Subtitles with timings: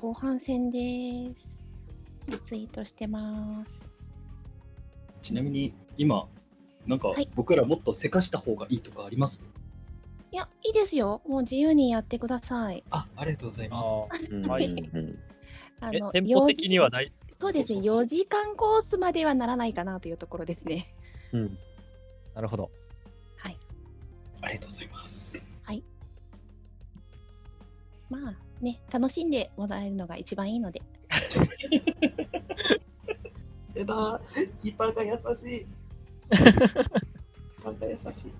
[0.00, 0.78] 後半戦で
[1.36, 1.60] す。
[2.26, 3.92] リツイートしてます。
[5.20, 6.26] ちなみに今、
[6.86, 9.44] なんかはい僕らもっとせかした方がいいとかあります？
[10.32, 11.20] いや、いいですよ。
[11.28, 12.82] もう自由にやってください。
[12.90, 14.08] あ、ありがとうございまあす。
[14.48, 15.18] はいうん
[15.82, 17.12] あえ、テンポ的にはない？
[17.38, 20.94] そうですね、そうそうそう4時間コースまではならないかなというところですね。
[21.32, 21.58] うん
[22.34, 22.70] なるほど。
[23.36, 23.58] はい。
[24.40, 25.60] ありがとうございます。
[28.08, 30.82] まあね、楽しんでもらえるのが一番いいので。
[33.74, 34.20] えだ、
[34.60, 35.66] キーパーが優しい。
[36.30, 36.90] キー
[37.62, 38.32] パーが優しい。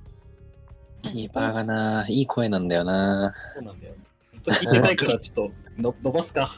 [1.02, 3.34] キーパーがな、いい声なんだよな。
[3.54, 3.94] そうなんだよ。
[4.30, 6.50] ずっと聞いてたいから、ちょっとの伸ばすか。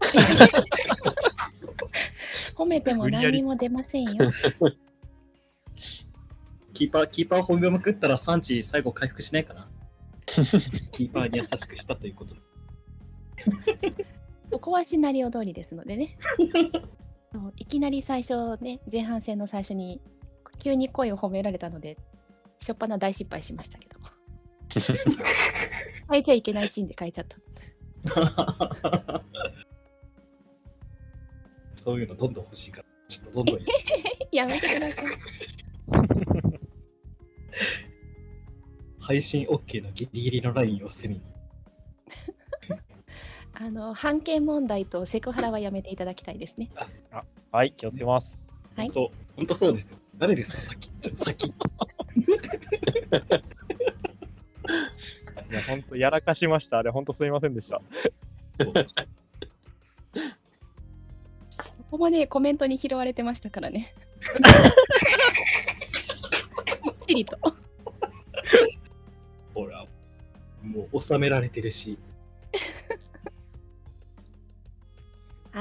[2.56, 4.12] 褒めても何にも出ませんよ。
[6.72, 9.68] キーパー、キーパー褒めまくったら産地最後回復しないかな。
[10.26, 12.40] キーパーに優しくしたということで。
[14.50, 16.16] そこはシナリオ通りですのでね。
[17.56, 20.00] いきなり最初ね、前半戦の最初に
[20.62, 21.98] 急に声を褒められたので、
[22.60, 23.98] しょっぱな大失敗しましたけど。
[26.10, 27.36] 変えちゃいけないシーンで変えちゃった。
[31.74, 33.66] そういうのどんどん欲しいから、ちょっとどんどんや
[34.44, 35.06] やめてください。
[39.00, 41.33] 配信 OK のギリギリのラインを攻めに。
[43.54, 46.70] あの、判権問題とセクハラはやめていただきたいですね。
[47.52, 48.42] はい、気をつけます。
[48.74, 49.98] はい本当、本当そうですよ。
[50.16, 50.88] 誰ですか、さっき。
[50.88, 51.46] ちょさっき。
[51.46, 51.52] い
[55.52, 56.78] や、本当やらかしました。
[56.78, 57.76] あれ、本当すみませんでした。
[57.78, 57.84] こ
[61.92, 63.94] こもね、コメントに拾われてましたからね。
[66.82, 67.38] きっちりと。
[69.54, 69.86] ほら、
[70.64, 71.96] もう収められてるし。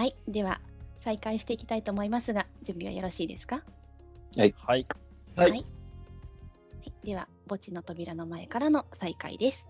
[0.04, 0.60] はい、では
[1.02, 3.64] 再開していきたいと思いますが、準備はよろしいですか？
[4.36, 4.54] はい。
[4.68, 4.86] はい。
[5.38, 5.66] はい
[7.06, 9.66] では、墓地の扉の前からの再開です。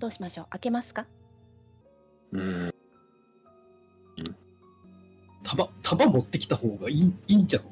[0.00, 0.46] どうしましょう？
[0.50, 1.06] 開けますか？
[2.32, 2.74] うん。
[5.44, 7.62] 弾、弾持ってきた方がいいいいんじゃん。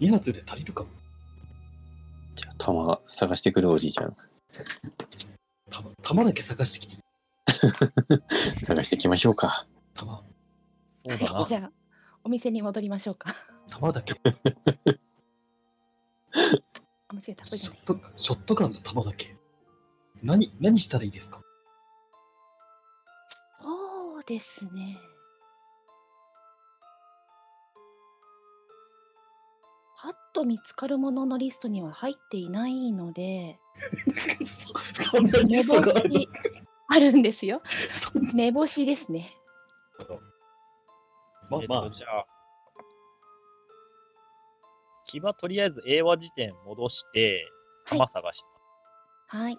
[0.00, 0.88] 2発で足りるかも。
[2.34, 4.16] じゃあ、弾探してくるおじいちゃん。
[5.70, 7.03] 弾、弾だけ探してきていい？
[8.64, 9.66] 探してきましょうか。
[9.94, 10.24] 弾、そ
[11.14, 11.32] うだな。
[11.40, 11.72] はい、じゃあ、
[12.24, 13.34] お店に戻りましょうか。
[13.68, 14.14] 弾だけ。
[17.08, 17.44] あ、間違えた。
[17.44, 17.78] そうじゃない。
[17.78, 19.36] ショット、ショットガンの弾だけ。
[20.22, 21.40] 何、何したらいいですか？
[23.62, 24.98] そうですね。
[29.96, 33.58] パッと見つかるもののリストには入っていないので、
[34.44, 36.28] そ そんなに目ストがあるの星
[36.88, 37.62] あるんですよ。
[38.34, 39.30] 目星ですね。
[41.50, 42.26] まあまと、じゃあ、
[45.06, 47.50] 騎馬とりあえず英和辞典戻して、
[47.86, 49.36] はい弾探します。
[49.36, 49.58] はい。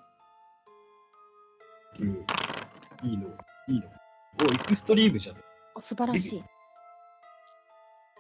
[2.00, 2.26] うん。
[3.08, 3.28] いいの、
[3.68, 3.88] いいの。
[4.42, 5.38] お、エクストリームじゃん。
[5.38, 5.40] エ
[5.76, 6.44] お素晴らしい。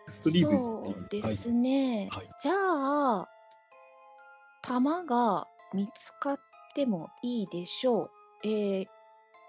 [0.06, 0.52] クストリーム
[0.86, 2.08] そうですね。
[2.12, 3.28] はいじゃあ、
[4.62, 6.40] 弾が見つかっ
[6.76, 8.48] てもいいでしょう。
[8.48, 8.88] えー、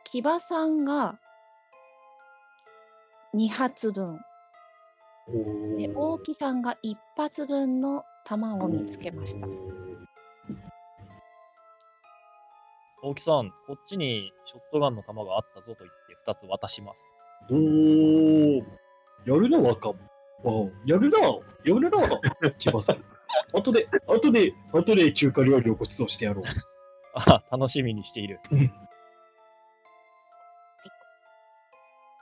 [0.06, 1.18] 騎馬さんが
[3.34, 4.12] 2発分。
[4.12, 4.18] は
[5.76, 9.48] い、で、大木さんが1発分の弾を見つけました。
[13.02, 17.14] 大木さん、こっちにショットガンの弾があったぞと言って2つ渡します。
[17.50, 18.62] おー、
[19.26, 19.98] やるな、若者。
[20.44, 21.34] あやるな、や
[21.64, 21.98] るな、
[22.58, 23.04] 千葉さん。
[23.52, 26.44] 後で、後で、後で中華料理をご馳走してやろう。
[27.14, 28.38] あ楽しみにしている。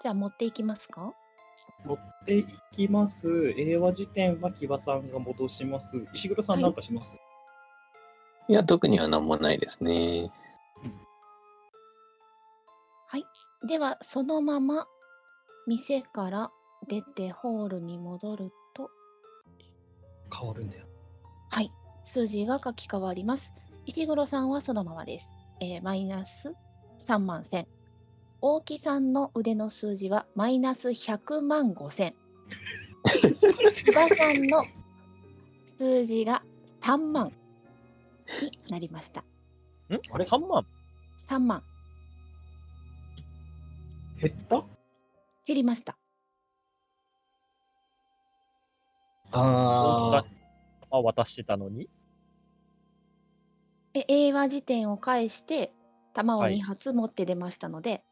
[0.04, 1.12] じゃあ持っていきますか？
[1.84, 3.54] 持っていきます。
[3.56, 6.06] 英和辞典は木場さんが戻します。
[6.12, 7.16] 石黒さんなんかします、
[8.48, 10.30] いや、特には何もないですね。
[13.66, 14.86] では、そのまま
[15.66, 16.50] 店から
[16.86, 18.90] 出てホールに戻ると、
[20.38, 20.84] 変わるんだよ。
[21.48, 21.72] はい、
[22.04, 23.54] 数字が書き換わります。
[23.86, 25.26] 石黒さんはそのままです。
[25.62, 26.54] えーマイナス
[27.08, 27.66] 3万1000。
[28.46, 32.12] 大木さんの腕の数字はマイナス100万5000。
[33.06, 34.62] 千葉さんの
[35.78, 36.42] 数字が
[36.82, 37.32] 3万
[38.42, 39.22] になりました。
[39.22, 39.24] ん？
[40.10, 40.66] あれ ?3 万
[41.26, 41.62] ？3万
[44.20, 44.62] 減った？
[45.46, 45.96] 減りました。
[49.32, 50.24] 大木さんあ
[50.90, 51.88] 弾渡してたのに？
[53.94, 55.72] え英和辞典を返して、
[56.12, 58.02] 弾をはい2発持って出ましたので、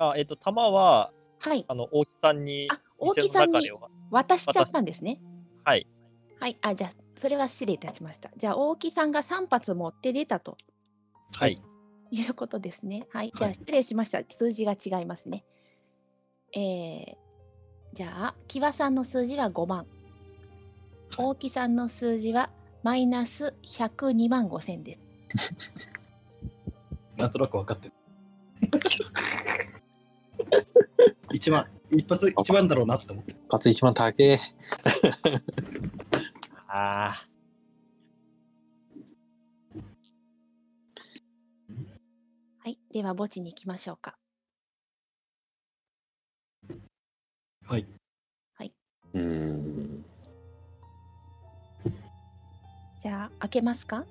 [0.00, 1.64] あ、えっ、と、玉は、はい。
[1.68, 3.70] あの、大木さんに、あ、大木さんに
[4.10, 5.20] 渡しちゃったんですね。
[5.64, 5.86] はい。
[6.40, 6.56] はい。
[6.62, 8.30] あ、じゃあ、それは失礼いたしました。
[8.36, 10.56] じゃあ、大木さんが3発持って出たと
[11.38, 11.62] はい。
[12.10, 13.06] いうことですね。
[13.10, 13.32] はい。
[13.34, 14.22] じゃあ、はい失礼しました。
[14.24, 15.44] 数字が違いますね。
[16.54, 17.16] えー、
[17.92, 19.86] じゃあ、木場さんの数字は5万。
[21.18, 22.48] 大木さんの数字は
[22.82, 24.98] マイナス102万5千で
[25.28, 25.90] す。
[27.18, 27.94] なんとなく分かってる。
[31.32, 33.32] 一番、一発一番だろうなって思って。
[33.32, 34.38] 一発一番高え。
[36.68, 37.26] あ
[42.58, 42.78] はい。
[42.92, 44.18] では、墓地に行きましょうか。
[48.54, 48.72] はい。
[49.14, 50.04] うーん。
[53.02, 54.04] じゃあ、開けますか？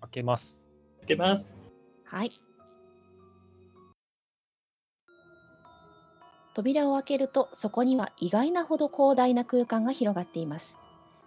[0.00, 0.60] ー、開けます。
[1.06, 1.62] けます。
[2.04, 2.42] はい。
[6.54, 10.78] 扉を開けると、そこには意外なほど広大な空間が広がっています。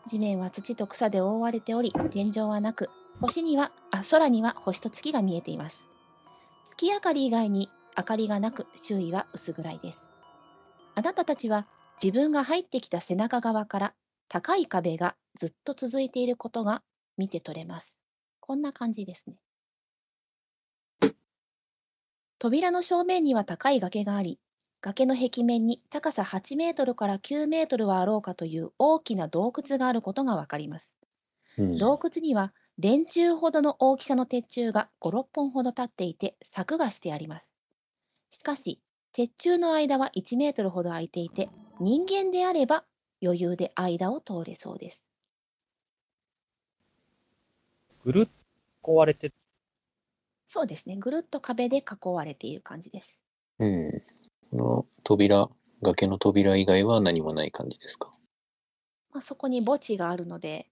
[0.06, 5.90] 地面は土と草で覆われており、天井はなく、星にはあ空には星と月が見えています。
[6.72, 10.04] 月明かり以外に明かりがなく、周囲は薄暗いです。
[10.96, 11.68] あなたたちは
[12.02, 13.96] 自分が入ってきた背中側から
[14.28, 16.84] 高い壁がずっと続いていることが
[17.18, 17.94] 見て取れます。
[18.40, 19.38] こんな感じですね。
[22.40, 24.40] 扉の正面には高い崖があり、
[24.82, 30.94] 崖の壁面に高さ8メートルから9メートルはあろうかという大きな洞窟があることがわかります。
[31.58, 37.46] うん洞窟には電柱ほどの大きさの鉄柱が5、6本ほど立っていて柵がしてあります。
[38.32, 38.80] しかし、
[39.12, 41.50] 鉄柱の間は1メートルほど空いていて、
[41.82, 42.86] 人間であれば
[43.22, 45.02] 余裕で間を通れそうです。
[48.06, 48.26] ぐるっ
[48.82, 49.34] と壊れて、
[50.52, 50.98] そうですね。
[50.98, 53.20] ぐるっと壁で囲われている感じです。
[53.60, 53.92] うん。
[54.50, 55.48] この扉、
[55.84, 58.12] 崖の扉以外は何もない感じですか？
[59.14, 60.68] まあ、そこに墓地があるので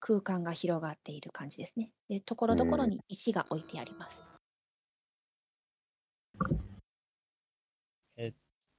[0.00, 1.92] 空間が広がっている感じですね。
[2.08, 4.20] で、ところどころに石が置いてあります。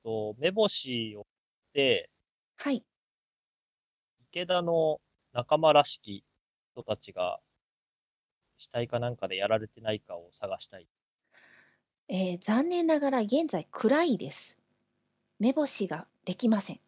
[0.03, 1.23] と、目星をっ
[1.73, 2.09] て、
[2.57, 2.83] はい。
[4.31, 4.99] 池田の
[5.31, 6.23] 仲間らしき
[6.73, 7.39] 人たちが、
[8.61, 10.87] 死体かなんかでやられてないかを探したい。
[12.07, 14.59] えー残念ながら現在暗いです。
[15.39, 16.79] 目星ができません。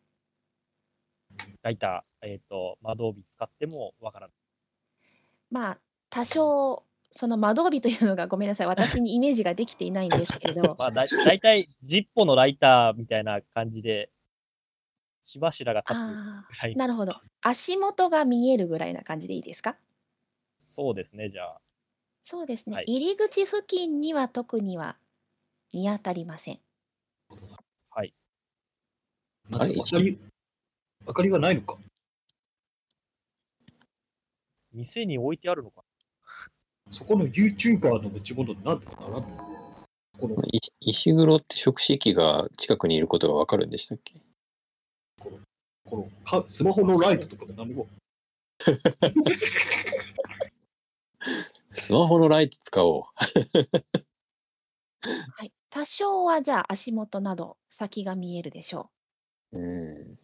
[1.63, 4.35] ライター、えっ、と、窓帯使ってもわからない。
[5.49, 5.79] まあ、
[6.11, 8.67] 多少、その窓帯というのがごめんなさい。
[8.67, 14.11] 私にイメージができていないんですけれど、 まあ、だだいたい10本のライターみたいな感じで、
[15.23, 17.13] 火柱が立つあぐらいあ、なるほど。
[17.41, 19.75] 足元が見えるぐらいな感じでいいですか？
[20.57, 21.61] そうですね、じゃあ。
[22.23, 22.75] そうですね。
[22.77, 24.97] はい入り口付近には特には
[25.73, 26.59] 見当たりません。
[27.89, 28.13] はい。
[29.51, 29.73] あれ？
[29.73, 30.19] か明かり、
[31.05, 31.77] 明かりがないのか？
[34.71, 35.83] 店に置いてあるのか？
[36.91, 39.63] そこの YouTuber の持ち物なんとかならんのか。
[40.17, 44.15] この、い石黒って食式が近くにいることがわかるんでしたっけ？
[45.17, 45.31] こ
[45.97, 47.87] のかスマホのライトとかで何も。
[51.73, 53.03] スマホのライト使おう。
[55.35, 55.51] はい。
[55.71, 58.91] 多少はじゃあ足元など先が見えるでしょ
[59.51, 60.19] うん。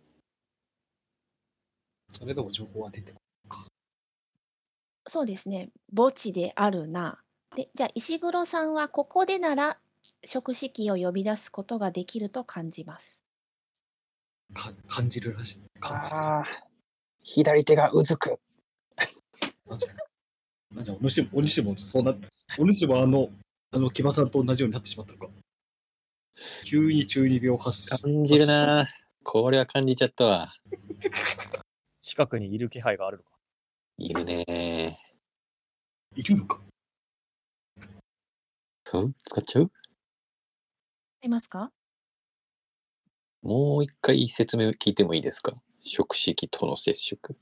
[2.12, 3.20] それでも情報は出てこ
[3.50, 5.10] う。
[5.10, 5.72] そうですね。
[5.96, 7.20] 墓地であるな。
[7.56, 9.80] で、じゃあ石黒さんはここでなら
[10.24, 13.24] 食式を呼び出すことができると感じます。
[14.54, 15.64] か感じるらしい。
[15.80, 16.16] 感じる。
[16.16, 16.44] ああ。
[17.24, 18.40] 左手がうずく。
[20.76, 20.96] なんじゃ。
[21.02, 22.16] お主も、お主もそうな、
[22.58, 23.30] お主もあの、
[23.72, 25.30] あの、木場さんと同じようになってしまったのか。
[26.66, 27.98] 急に中二病発症。
[27.98, 28.88] 感じるな。
[29.24, 30.54] これは感じちゃったわ。
[32.02, 33.30] 近くにいる気配があるのか
[33.98, 34.98] いるね。
[36.16, 36.62] いるのか。
[38.86, 39.14] そう？
[39.24, 39.72] 使っちゃう？
[41.22, 41.72] いますか？
[43.42, 45.62] もう一回説明聞いてもいいですか？
[45.82, 47.36] 食式との接触。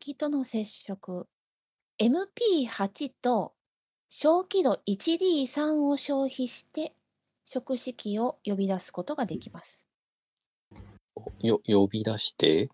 [0.00, 1.28] 木との接触。
[2.00, 3.52] MP8 と
[4.08, 6.94] 小輝度 1D3 を消費して
[7.52, 9.84] 食式を呼び出すことができます。
[11.40, 12.68] よ、呼び出して、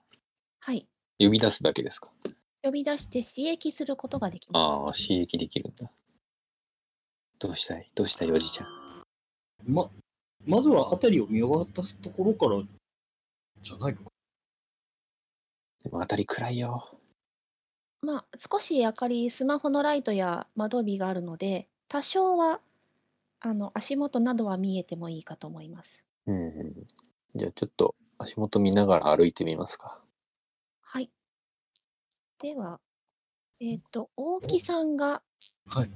[0.60, 0.86] はい。
[1.18, 2.12] 呼び出すだけですか？
[2.62, 4.62] 呼び出して刺激することができます。
[4.62, 5.90] ああ、刺激できるんだ。
[7.38, 7.90] どうしたい？
[7.94, 8.68] どうしたいおじいちゃん？
[9.66, 9.90] ま、
[10.46, 12.62] まずは辺りを見渡すところから、
[13.60, 14.10] じゃないのか？
[15.84, 16.97] でも当たり暗いよ。
[18.02, 22.60] まあ、少し明かり、スマホのライトや窓火があるので、多少は
[23.40, 26.04] あの足元などは見えてもいいかと思います。
[26.26, 26.74] うんうん。
[27.34, 30.02] じゃあちょっと足元見ながら歩いてみますか。
[30.80, 31.10] はい。
[32.38, 32.80] では、
[33.60, 35.22] えっ、と、大木さんが、
[35.66, 35.90] はい。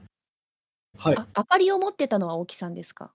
[0.98, 1.14] はい。
[1.14, 3.12] いあ、明かりを持ってたのは大木さんですか？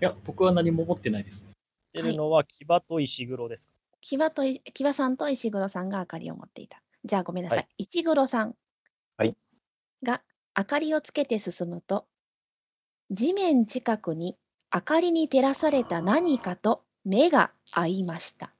[0.00, 1.48] や、僕は何も持ってないです。
[1.94, 3.72] 出るのは騎馬と石黒ですか？
[4.02, 6.82] 木場とい、木場さんと石黒さんが明かりを持っていた。
[7.04, 7.58] じゃあごめんなさい。
[7.58, 8.54] はい石黒さん
[9.16, 9.36] はい
[10.02, 10.22] が
[10.56, 12.06] 明かりをつけて進むと、
[13.10, 14.36] 地面近くに
[14.74, 18.52] 明かりに照らされた何かと目が合いました。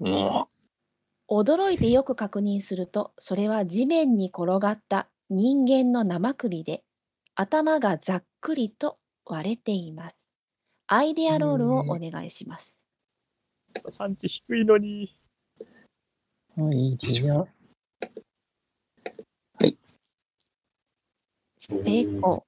[0.00, 0.44] うん。
[1.28, 6.82] 驚いてよく確認すると、それは地面に転がった人間の生首で、
[7.36, 10.16] 頭がざっくりと割れています。
[10.88, 12.76] アイデアロールをお願いします。
[13.90, 15.14] 産地低いのに。
[16.56, 17.46] はい、じゃ
[21.70, 22.44] 成功。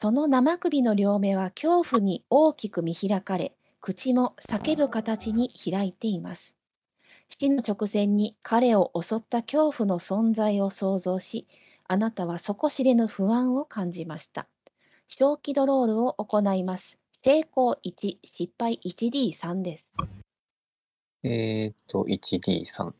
[0.00, 6.54] その生首の両目は恐怖に大きく見開かれ、口も叫ぶ形に開いています。
[7.28, 11.48] 死の直前に彼を襲った恐怖の存在を想像し、
[11.88, 14.46] あなたは底知れぬ不安を感じました。
[15.08, 16.96] 小気ドロールを行います。
[17.24, 19.84] 成功1、失敗 1D3 です。
[21.24, 22.92] えーっと、1D3。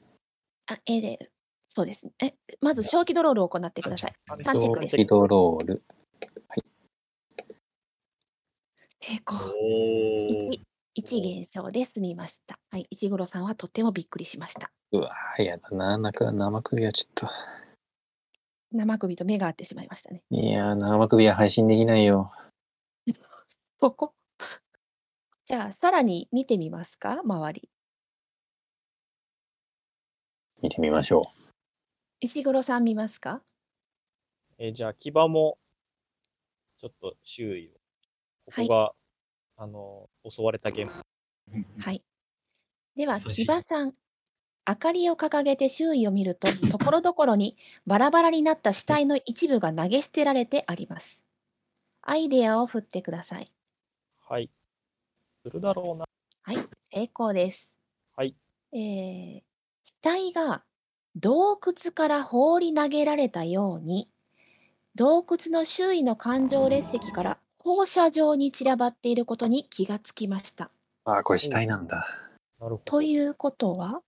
[0.66, 1.30] あ、えーで、
[1.74, 2.12] そうですね。
[2.22, 4.14] え、まず小気ドロールを行ってください。
[4.28, 4.96] はい3チェックです。
[4.96, 5.82] リドロール。
[9.00, 9.38] 成功。
[9.38, 10.60] おー
[10.96, 12.60] 1、1減少で済みました。
[12.70, 14.70] はい、石黒さんはとてもびっくりしました。
[14.92, 15.98] うわーやだな。
[15.98, 17.28] 中、生首はちょっと。
[18.70, 20.22] 生首と目が合ってしまいましたね。
[20.30, 22.32] いやー、生首は配信できないよ。
[23.80, 24.14] ここ
[25.46, 27.20] じゃあ、さらに見てみますか？
[27.24, 27.68] 周り。
[30.62, 31.30] 見てみましょ
[32.24, 33.42] 石黒さん見ますか？
[34.56, 35.58] えーじゃあ、騎馬も、
[36.78, 37.72] ちょっと周囲を。
[38.46, 38.94] ここが、
[39.58, 41.04] あの、襲われた現場。
[41.80, 42.02] はい。
[42.96, 43.92] では、木場さん。
[44.66, 51.20] 明かりを掲げて周囲を見ると、 ところどころにバラバラになった死体の一部が投げ捨てられてあります。
[52.00, 53.52] アイデアを振ってください。
[54.20, 54.50] はい。
[55.42, 56.06] するだろうな。
[56.40, 56.56] はい、
[56.90, 57.70] 成功です。
[58.16, 58.34] はい。
[58.72, 59.42] えー
[59.82, 60.64] 死体が
[61.16, 64.08] 洞窟から放り投げられたように、
[64.96, 70.66] 洞窟の周囲の環状列石から放射状に散らばっていることに気がつきました。
[71.06, 71.10] う。
[71.10, 72.06] あー、これ死体なんだ。
[72.60, 72.78] なるほど。
[72.84, 74.02] ということは、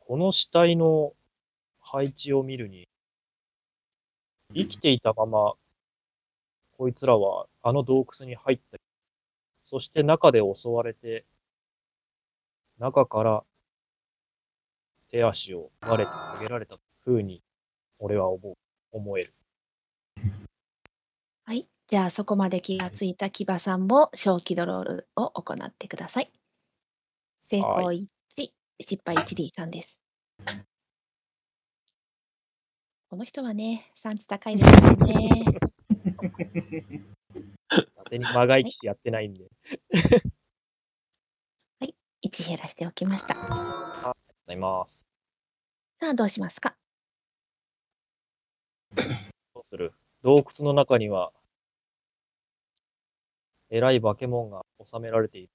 [0.00, 1.12] この死体の
[1.80, 2.88] 配置を見るに、
[4.54, 5.54] 生きていたまま、
[6.76, 8.78] こいつらはあの洞窟に入った。
[9.60, 11.24] そして中で襲われて、
[12.78, 13.44] 中から
[15.12, 17.42] 手足を割れて投げられたふうに、
[17.98, 18.54] 俺は思う、
[18.92, 19.34] 思える。
[21.44, 26.32] はい、じゃあそこまで気がついた木場さんも小気ドロールを行ってください。
[27.50, 28.06] 成功は1、
[28.80, 29.98] 失敗 1D3 です。
[33.10, 35.44] この人はね、産地高いですからね。
[37.96, 39.44] 当てに間が生きてやってないんで。
[42.24, 44.14] 1減らしておきました。
[44.52, 45.06] ざいます。
[45.98, 46.74] さあ、どうしますか？
[49.54, 49.92] どうする？
[50.22, 51.32] 洞窟の中には、
[53.70, 55.48] 偉い化け物が収められている。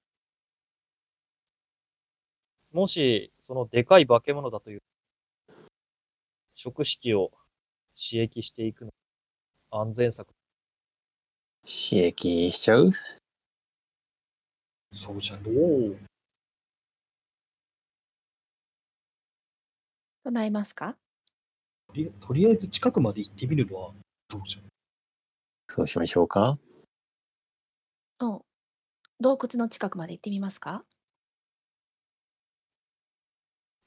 [2.72, 4.80] もし、そのでかい化け物だという、
[6.56, 7.32] 食式を
[7.96, 8.92] 刺激していくの
[9.70, 10.27] 安全策。
[11.63, 12.92] 刺激しちゃう？
[14.94, 15.98] そうじゃのう。
[20.27, 20.98] 唱えますか？
[21.88, 23.93] とりとりあえず近くまで行ってみるのは
[24.27, 24.62] どうじゃ？
[25.69, 26.57] そうしましょうか。
[28.19, 28.41] うん。
[29.22, 30.84] 洞窟の近くまで行ってみますか？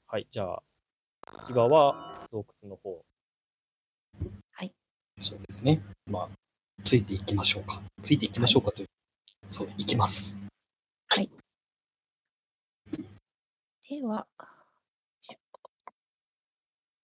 [0.07, 0.63] はい、じゃあ、
[1.45, 3.05] 牙は洞窟の方。
[5.19, 5.79] そうですね。
[6.09, 6.29] まあ、
[6.81, 7.79] ついていきましょうか。
[8.01, 8.87] ついていきましょうかという。
[9.47, 10.39] そう、行きます。
[13.87, 14.43] では、お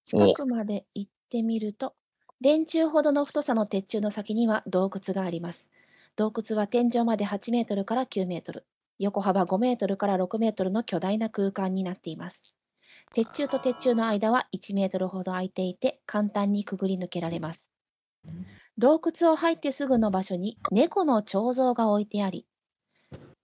[0.07, 1.93] 近くまで行ってみると、
[2.39, 5.67] 電柱ほどの太さの鉄柱の先には洞窟があります。
[6.15, 8.65] 洞窟は天井まで8メートルから9メートル、
[8.99, 12.55] 横幅5メートルから6メートルの巨大な空間になっています。
[13.13, 17.69] 鉄柱と鉄柱の間は1メートルほど空いていて、簡単にくぐり抜けられます。
[18.77, 22.45] 洞窟を入ってすぐの場所に猫の彫像が置いてあり、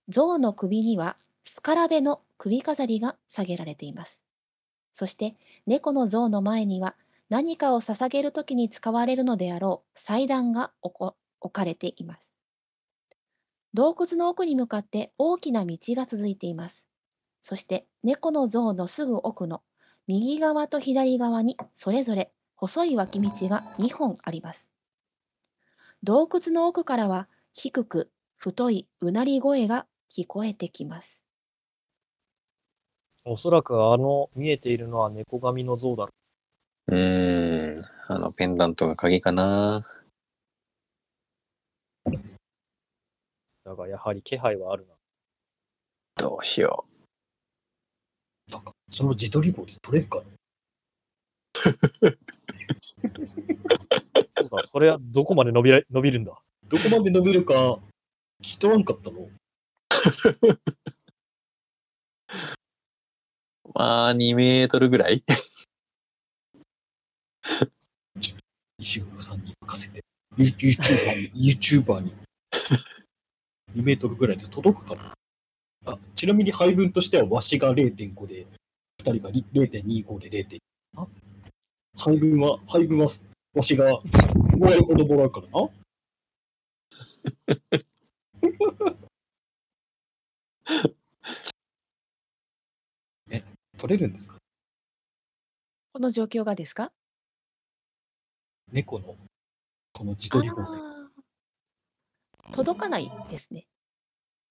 [0.08, 4.23] 象の首にはスカラベの首飾りが下げられています。
[4.94, 5.36] そして
[5.66, 6.96] 猫の像の前には
[7.28, 12.26] 何かを捧げるときに使われるのであろう祭壇が置こ置かれています。
[13.74, 16.86] 洞窟の奥に向かって大きな道が続いています。
[17.42, 19.62] そして猫の像のすぐ奥の
[20.06, 24.68] 右側と左側にそれぞれ細い脇道が2本あります。
[26.04, 31.23] 洞窟の奥からは低く太いうなり声が聞こえてきます。
[33.26, 36.10] おそらくあの見えているのは猫神の像だろ
[36.88, 37.84] うーん。
[38.06, 39.86] あのペンダントが鍵かな。
[42.04, 42.10] う。
[43.64, 44.94] だがやはり気配はあるな。
[46.16, 46.84] どうしよ
[48.52, 50.24] なんか、その自撮り棒で撮れんかな？
[51.54, 51.70] そ
[54.44, 56.38] うだ、それはどこまで伸びら伸びるんだ？
[56.68, 57.78] どこまで伸びるか、聞
[58.42, 59.20] き取らんかったの？
[59.20, 59.30] う。
[63.74, 65.24] まあ、2メートルぐらい
[68.78, 70.00] 石黒さんに任せて、
[70.36, 72.14] ユ YouTuber に、YouTuber に、
[73.74, 75.14] 2メートルぐらいで届くかな
[75.86, 78.46] あ、ちなみに配分としては、わしが0.5で、
[79.02, 80.58] 2人がり0.25で0.2。
[80.96, 81.06] あ
[81.96, 83.06] 配分は、配分は、
[83.54, 85.68] わしが5割ほどもらうからな。
[93.84, 94.38] え、取れるんですか？
[95.92, 96.90] この状況がですか？
[98.72, 99.16] 猫の、
[99.92, 100.64] この自撮り棒で。
[102.52, 103.66] 届かないですね。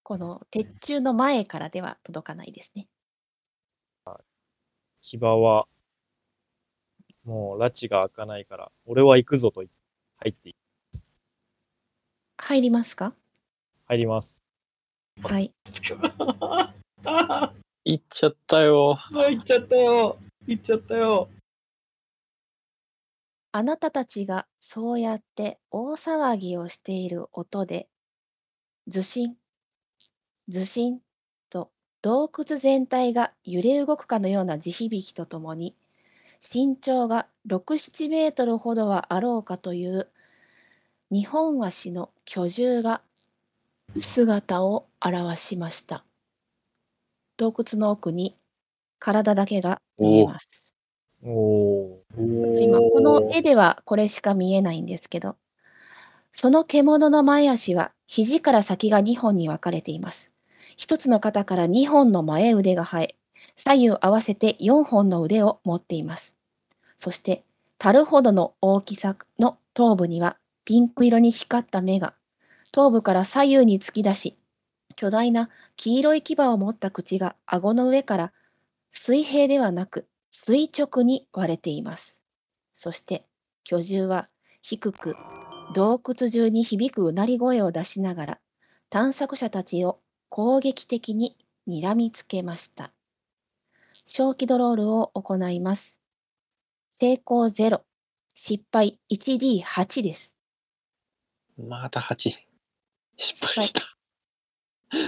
[0.03, 2.87] この鉄柱の前からでは届かないですね。
[5.01, 5.67] 騎馬は、
[7.25, 9.75] もう拉致が開かないから、俺は行くぞと言って
[10.17, 10.55] 入ってい
[12.37, 13.13] 入りますか？
[13.87, 14.43] 入ります。
[15.23, 15.53] はい。
[17.85, 18.97] あ行っちゃったよ。
[19.13, 20.17] あ、行っちゃったよ。
[20.47, 21.29] 行っちゃったよ。
[23.51, 27.89] あなたたちがそうやって大騒ぎをしている音で、
[28.87, 29.35] ずしん、
[30.47, 30.99] ずしん
[31.49, 35.75] と洞窟全体が揺れ動くかのような地響きとともに、
[36.41, 40.09] 身長が6、7メートルほどはあろうかという
[41.11, 43.01] 日本足の巨獣が
[43.99, 46.05] 姿を現しました。
[47.37, 48.37] 洞窟の奥に
[48.99, 50.47] 体だけが見えます。
[51.21, 55.37] 今この絵ではこれしか見えないんですけど
[56.33, 60.31] その獣の前足は肘から先が2本に分かれています。
[60.75, 63.15] 一つの肩から2本の前腕が生え
[63.55, 66.35] 左右合わせて4本の腕を持っています。
[66.97, 67.43] そして
[67.77, 72.13] 樽ほどの大きさの頭部にはピンク色に光った目が
[72.71, 74.37] 頭部から左右に突き出し
[74.93, 78.33] 巨大な黄色い牙を持った口が顎の上から
[78.91, 82.17] 水平ではなく垂直に割れています。
[82.73, 83.25] そして
[83.63, 84.29] 巨獣は
[84.61, 85.15] 低く
[85.73, 88.39] 洞窟中に響くうなり声を出しながら
[88.89, 91.35] 探索者たちを攻撃的に
[91.67, 92.91] 睨みつけました。
[94.05, 95.99] 小気ドロールを行います。
[96.99, 97.81] 成功0、
[98.33, 100.33] 失敗 1D8 です。
[101.57, 102.33] また8。
[103.17, 103.92] 失敗した。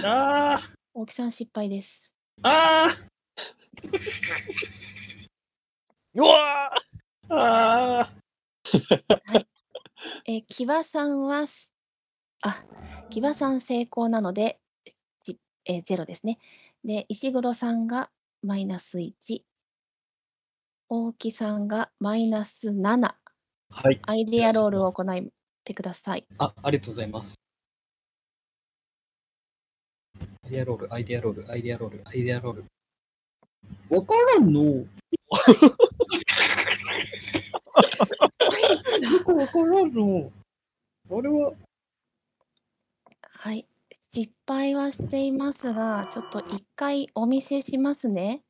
[0.04, 0.58] あ
[0.94, 2.02] 大木さん失敗です。
[2.42, 3.06] あ、 あ
[6.14, 6.80] うわあ、
[7.28, 8.12] ああ。
[10.26, 11.70] えー、木場さんはす、
[12.40, 12.64] あ、
[13.10, 14.58] 木場さん成功なので、
[15.22, 16.38] じえー、0ですね。
[16.84, 18.10] で、石黒さんが
[18.42, 19.42] マイナス1、
[20.88, 23.14] 大木さんがマイナス7、
[23.70, 24.00] はい。
[24.02, 25.22] アイデアロールを行っ
[25.64, 26.26] てください。
[26.38, 27.45] あ、ありがとうございます。
[30.46, 32.64] アイデアロール、アイデアロール、アイデアロール、アイデアロール。
[33.90, 34.62] わからんの。
[34.62, 34.86] よ
[39.24, 40.30] くわからんの。
[41.10, 41.52] あれは、
[43.20, 43.66] はい。
[44.12, 48.42] 失敗はしていますが、ちょっと一回お見せしますね。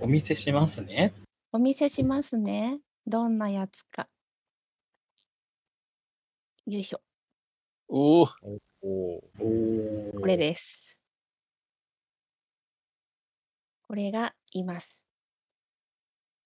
[0.00, 1.14] お見せしますね。
[1.50, 2.78] お見せしますね。
[3.06, 4.06] どんなやつか。
[6.66, 7.00] よいしょ。
[7.88, 8.26] おお。
[8.26, 8.30] ー
[8.82, 10.87] おーおーこれです。
[13.88, 15.02] これがいます。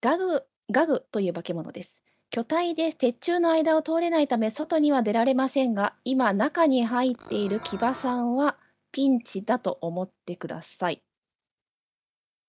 [0.00, 1.96] ガグ、ガグという化け物です。
[2.30, 8.56] 巨体で鉄柱の間を通れないため外には出られませんが、今中に入っている騎馬さんは
[8.92, 11.02] ピンチだと思ってください。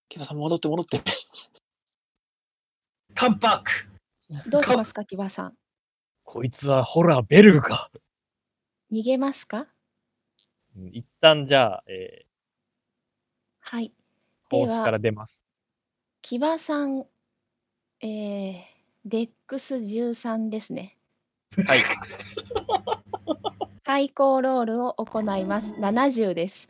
[0.10, 1.02] キバさん戻って戻って。
[3.16, 3.72] カンパーク
[4.50, 5.58] どうしますか、騎馬さん。
[6.24, 7.90] こいつはホラーベルか。
[8.92, 9.68] 逃げますか？
[10.78, 12.26] うん一旦じゃあ、え
[13.60, 13.92] はい。
[14.62, 15.36] ー、で奉仕かはら出ます。
[16.22, 17.06] 騎馬さん
[18.06, 18.62] えー、
[19.06, 20.98] デックス13ですね。
[21.66, 21.80] はい。
[23.86, 25.74] 最高ロールを行います。
[25.76, 26.68] 70です。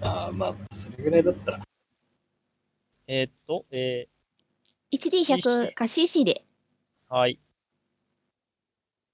[0.00, 1.60] ああ、まあ、それぐらいだったら。
[3.06, 4.08] えーっと、え
[4.92, 6.44] 1D100 か CC で。
[7.10, 7.38] ー、はい。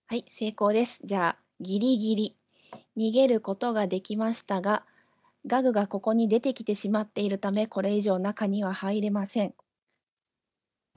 [0.06, 1.00] はい、成功です。
[1.02, 2.36] じゃあ、ギリギリ。
[2.96, 4.84] 逃げることができましたが、
[5.46, 9.54] ガグがここに出てきてしまっているため、これ以上中には入れません。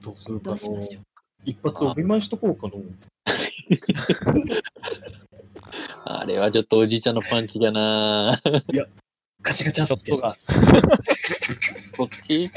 [0.00, 1.04] どうするかどうしましょの。
[1.44, 2.82] 一発お見舞いしとこうかの。
[6.04, 8.36] あれはちょっとおじいちゃんのパンチだな
[9.40, 10.10] ガチャガチャって。
[11.96, 12.42] こっち？
[12.42, 12.50] い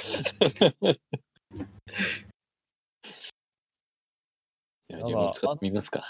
[4.87, 6.03] や、自分使ってみますか。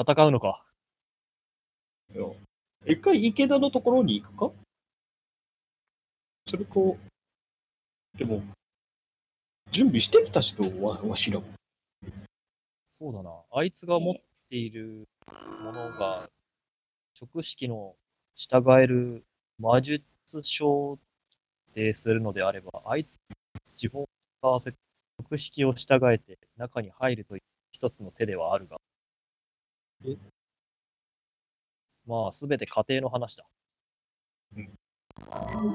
[0.00, 0.66] 戦うのか。
[2.12, 2.24] いや
[2.86, 4.52] 一回池田のところに行くか？
[6.46, 6.74] それか、
[8.18, 8.42] でも、
[9.70, 11.46] 準備してきたしとわわしらも。
[12.90, 13.30] そうだな。
[13.52, 14.14] あいつが持っ
[14.50, 15.08] ている
[15.62, 16.28] ものが、
[17.18, 17.96] 直式の
[18.34, 19.24] 従える
[19.58, 20.04] 魔術
[20.42, 20.98] 書
[21.72, 23.16] でするのであれば、あいつ、
[23.74, 24.08] 地方を
[24.40, 24.78] 使わせて、
[25.30, 27.42] 直式を従えて中に入るという
[27.72, 28.76] 一つの手ではあるが。
[30.04, 30.16] え？
[32.06, 33.44] まあ、すべて家庭の話だ。
[34.56, 34.70] うん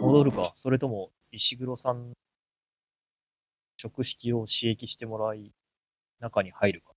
[0.02, 2.12] 戻るか、それとも石黒さん、
[3.82, 5.54] 直式を刺激してもらい、
[6.20, 6.92] 中に入るか。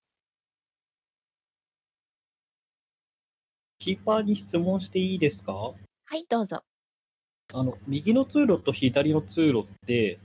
[3.79, 5.53] キーパーに質問していいですか？
[5.55, 5.77] は
[6.16, 6.64] い、どうぞ。
[7.55, 10.18] あの、右の通路と左の通路って、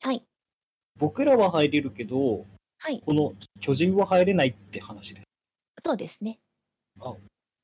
[0.00, 0.22] はい、
[0.98, 2.44] 僕らは入れるけど、
[2.78, 5.26] はい、この巨人は入れないって話です。
[5.82, 6.38] そうですね。
[6.98, 7.18] 了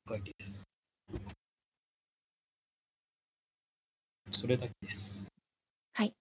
[0.06, 0.64] 解です。
[4.30, 5.30] それだけです。
[5.92, 6.14] はい。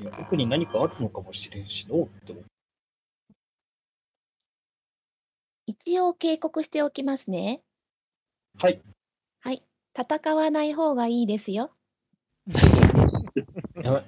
[0.00, 2.34] いや、奥に何かあるのかもしれんしのって。
[5.66, 7.62] 一応警告しておきますね。
[8.58, 8.80] はい。
[9.40, 9.62] はい、
[9.96, 11.70] 戦わない方がいいですよ。
[13.82, 14.04] やばい。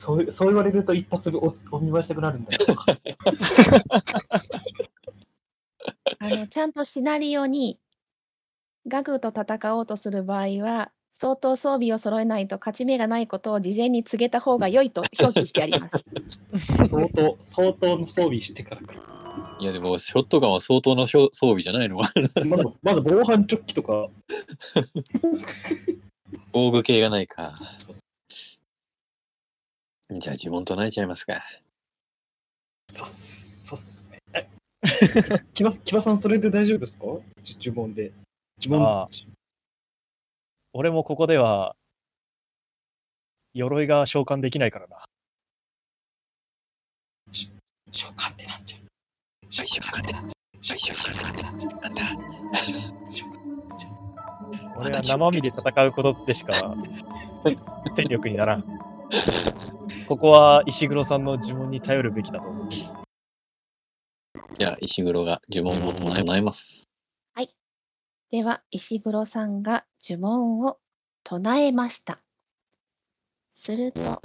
[0.00, 2.58] そうそう言われると一発おお見舞いしたくなるんだよ。
[6.20, 7.80] あのちゃんとシナリオに
[8.88, 15.90] ガグと戦おうとする場合は、相当装備を揃えないと勝ち目がないことを事前に告げた方が良いと表記してありま
[16.28, 16.44] す。
[16.90, 19.00] 相当、相当の装備してから来る。
[19.60, 21.96] いや、でも、ショットガンは相当の装備じゃないの？
[21.96, 24.08] まだ、まだ防犯チョッキとか、
[26.52, 27.58] 防具系がないか。
[27.76, 28.02] そうそ
[30.18, 31.42] じゃあ、呪文唱えちゃいますか。
[32.90, 34.12] そうっす、そうっす
[35.52, 37.06] 木場さん、それで大丈夫ですか？
[37.42, 38.12] じ呪文で。
[38.60, 39.08] 呪文ああ
[40.72, 41.74] 俺もここでは、
[43.54, 45.04] 鎧が召喚できないからな。
[47.32, 47.48] 召
[48.08, 48.78] 喚ってなんじゃ？
[49.50, 50.78] 召喚ってなんじゃ？
[50.78, 51.70] 召喚ってなんじゃ？
[51.70, 52.02] なんだ
[53.08, 53.88] 召喚ってなんじゃ
[54.76, 56.52] 俺は生身で戦うことでしか
[57.96, 58.64] 戦力にならん。
[60.06, 62.68] ここは石黒さんの呪文に頼るべきだと思う。
[62.70, 66.84] じゃあ、石黒が呪文を唱え唱えます。
[68.30, 70.76] では、石黒さんが呪文を
[71.24, 72.20] 唱えました。
[73.54, 74.20] すると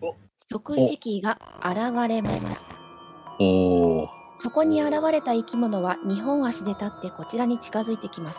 [0.00, 0.16] お、
[0.50, 2.56] 食事機が現れました。
[4.40, 8.38] そこに現れた生き物は2本足で立ってこちらに近づいてきます。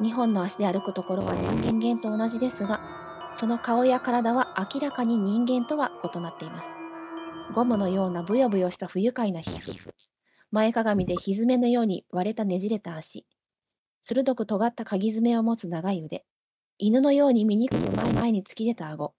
[0.00, 2.80] 2本の足で歩くところは人間と同じですが、
[3.34, 6.68] その顔や体は明らかに人間とは異なっています。
[7.52, 9.92] ゴムのようなブヨブヨした不愉快な皮膚。
[10.52, 13.26] 前かがみでひずめのように割れたねじれた足。
[14.04, 16.26] 鋭く尖った鍵爪を持つ長い腕。
[16.76, 19.14] 犬のように醜く前前に突き出た顎。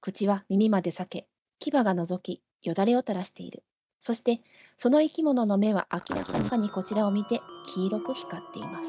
[0.00, 3.64] 口は耳まで裂け、牙が覗き、よだれを垂らしている。
[3.98, 4.40] そして、
[4.76, 7.40] その生き物の目は明らかにこちらを見て
[7.74, 8.88] 黄色く光っています。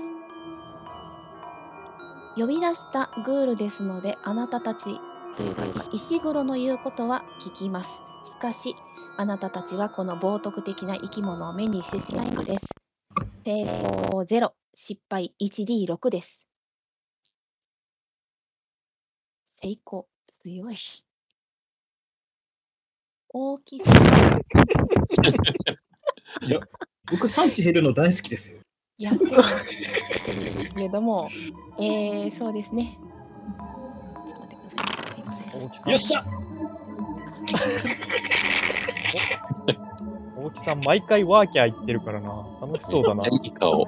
[2.36, 5.00] 呼び出したグールですので、あなたたち
[5.38, 7.90] というか、石黒の言うことは聞きます。
[8.26, 8.76] しかし、
[9.16, 12.66] あなたたちはこの冒涜的な生き物を目にしてしまいのです。
[13.46, 16.40] 成功0、失敗 1D6 です。
[19.62, 20.08] 成功、
[20.42, 20.78] 強い。
[23.30, 23.86] 大きさ。
[27.12, 28.60] 僕、産地減るの大好きですよ。
[28.98, 30.20] やってます
[30.74, 31.30] けれども、
[31.78, 32.98] えー、そうですね。
[34.26, 34.60] ちょっと待っ
[35.10, 36.26] てくださいよっしゃ
[40.38, 42.30] 大木さん、毎回ワーキャー言ってるからな。
[42.62, 43.26] 楽しそうだな。
[43.28, 43.88] いい顔。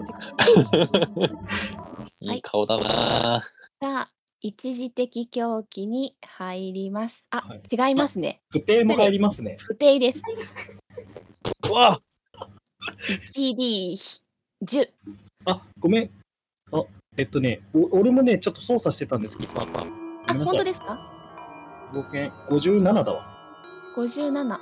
[2.22, 3.50] いい顔だなさ
[3.82, 4.10] あ、
[4.42, 7.24] 一時的狂気に入ります。
[7.32, 8.42] あ、はい違いますね。
[8.50, 9.58] 不定も入りますね。
[9.60, 10.22] 不定です。
[11.70, 12.00] うわ
[13.36, 14.90] 1D10。
[15.46, 16.10] あ、ごめん。
[16.72, 16.84] あ、
[17.18, 19.66] えっとね、お俺もね、ちょっと操作してたんですけど、ごあ。
[20.28, 20.98] 本当ですか？
[21.94, 23.28] 合計57だわ。
[23.98, 24.58] ?57。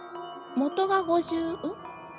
[0.56, 1.76] 元が50、ん？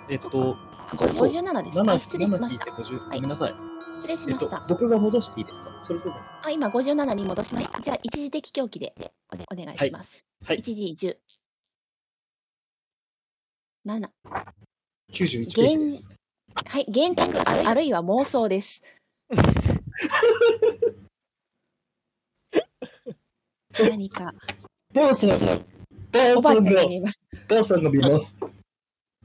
[0.09, 0.57] えっと、
[0.89, 1.79] あこれ57です。
[1.79, 2.83] 7あ、失礼しま7引いてした。
[2.83, 2.99] 50。
[3.05, 3.55] ごめんなさい。
[3.97, 5.79] 失礼しえっとました。、僕が戻していいですか？
[5.81, 6.17] それとも。
[6.43, 7.81] あ、今57に戻しました。
[7.81, 8.95] じゃあ、一時的狂気で
[9.33, 10.27] お,、ね、お願いします。
[10.45, 11.17] はい一時10。
[13.87, 14.11] 7。
[15.13, 16.11] 91ページです。
[16.67, 18.81] はい、幻覚あるあるいは妄想です。
[23.81, 24.33] 何か
[24.93, 25.35] ばあさん、ば
[26.23, 27.21] あおばあちゃんさんがが見えます。
[27.49, 28.39] ばあさんが見ます。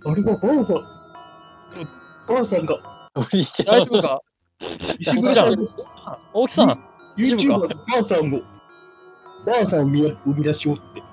[0.06, 0.78] あれはばあさん。
[2.28, 4.22] ばあさんが、おじいちゃん大丈夫か？
[5.00, 5.68] 石黒さんの
[6.34, 6.84] 大木さん、
[7.18, 8.42] YouTuber のばあさんを、
[9.46, 11.02] ばあさんを見生み出しようって。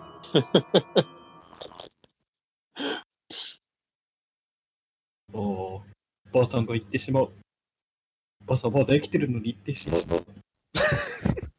[5.35, 5.41] ああ、
[6.33, 7.33] ばあさんが言ってしまう。
[8.45, 10.01] ばあさんまだ生きてるのに言ってしまう。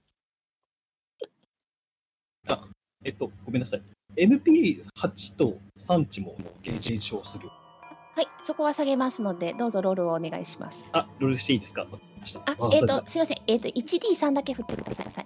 [2.49, 2.67] あ、
[3.03, 3.81] えっと、ごめんなさい。
[4.17, 7.49] MP8 と産地も減少する。
[8.15, 10.89] はい、そこは下げますので、どうぞロールをお願いします。
[10.91, 11.81] あ、ロールしていいですか？
[11.81, 12.41] わかりました。
[12.45, 13.37] あ、えっ、さんがと、すみません。
[13.45, 15.25] えっ、と、1D3 だけ振ってください。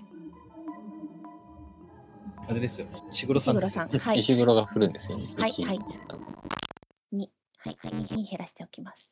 [2.50, 3.02] あれですよね。
[3.14, 3.92] 石黒さんですよ、ね。
[3.94, 5.24] 石黒さんはい石黒が振るんですよね。
[5.24, 6.08] 一はいはい二三
[7.64, 9.10] はい、はい、2に減らしておきます。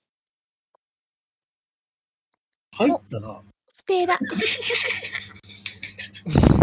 [2.76, 3.42] 入ったな。
[3.78, 4.18] 不定だ。
[6.26, 6.58] マ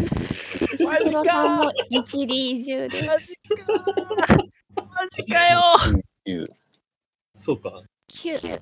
[0.86, 3.06] 石黒さんも 1D10 です。
[3.08, 3.56] マジか
[4.76, 5.60] マジかよ
[6.24, 6.48] 九
[7.34, 7.82] そうか。
[8.10, 8.60] 9。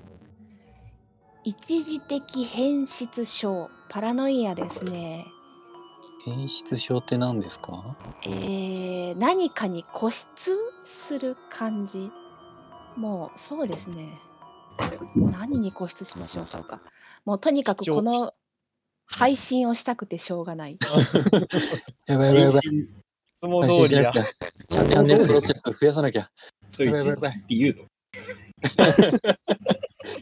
[1.43, 5.25] 一時的変質症、パラノイアですね。
[6.25, 7.95] 変質症って何ですか？
[8.23, 10.25] えー、何かに固執
[10.85, 12.11] する感じ。
[12.97, 14.19] もう、そうですね。
[15.15, 16.81] 何に固執しましょうか。
[17.25, 18.33] もう、とにかくこの
[19.05, 20.77] 配信をしたくてしょうがない。
[22.07, 22.61] やばいやばいやばい。
[22.61, 24.19] つも配通りや信しなき。
[24.19, 24.23] ゃ。
[24.23, 26.29] チャチャンネル登録者数増やさなきゃ。
[26.69, 27.85] そういうやばいやばい一時って言うの。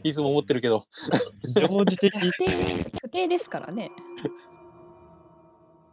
[0.02, 0.84] いつも思ってるけど。
[1.54, 2.10] 常時的。
[2.18, 3.90] 不定不定ですからね。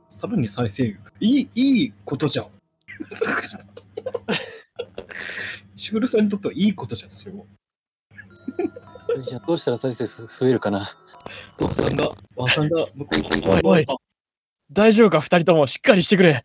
[0.10, 0.98] さらに再生。
[1.20, 2.48] いい、いいことじゃん。
[5.76, 7.48] しぐるさんにとってはいいことじゃん、それも。
[9.20, 10.80] じゃあどうしたら再生数増えるかな？
[11.60, 13.86] ばあさんが、ばあさんが向こうにおいおい
[14.72, 15.20] 大丈夫か？
[15.22, 16.44] 二人ともしっかりしてくれ。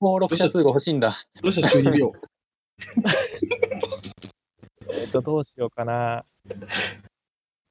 [0.00, 1.14] 登録者数が欲しいんだ。
[1.40, 1.68] どうした？
[1.68, 2.12] 中二病。
[4.94, 6.24] えっと、どうしようかな。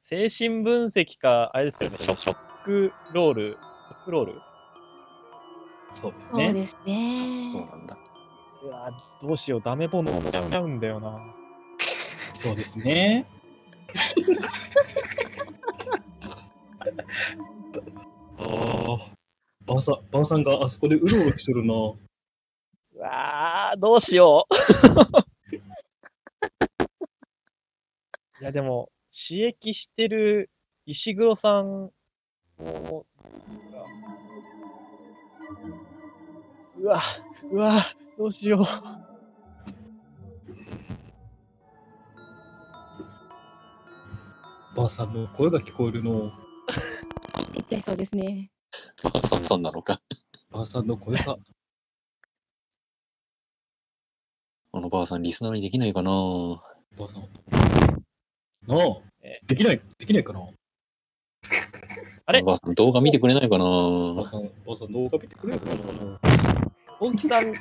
[0.02, 3.52] 精神分析か、あれですよね、ショショックロール。
[3.52, 4.42] ショックロール？
[5.94, 6.46] そうですね。
[6.46, 7.54] そうですそうね。
[7.54, 7.98] なんだ。
[8.64, 11.20] うわどうしよう、ダメボンドしちゃうんだよな。
[12.34, 13.28] そうですね。
[18.38, 18.98] ああ、
[19.66, 21.74] ばあさん、ばあさんがあそこでうろうろしてるな。
[21.74, 24.56] うわー、どうしよう。
[28.42, 30.50] いや、でも、刺激してる
[30.86, 31.92] 石黒さん
[32.60, 33.06] も、
[36.78, 37.02] うわ、
[37.52, 37.84] うわ、
[38.18, 38.66] どうしよう。
[44.76, 46.32] ばあさんの声が聞こえるの。
[47.54, 48.50] 言っちゃいそうですね。
[49.04, 50.00] ばあさんさんなのか。
[50.50, 51.36] ばあさんの声が。
[54.74, 57.24] あのばあさんリスナーにできないかなばあさん。
[58.66, 60.40] なあえ、できない、できないかな。
[62.26, 62.42] あれ？
[62.42, 66.20] ばあさん動画見てくれないかなばあさん、ばあさん動画見てくれるかな。
[67.02, 67.54] 大木さん、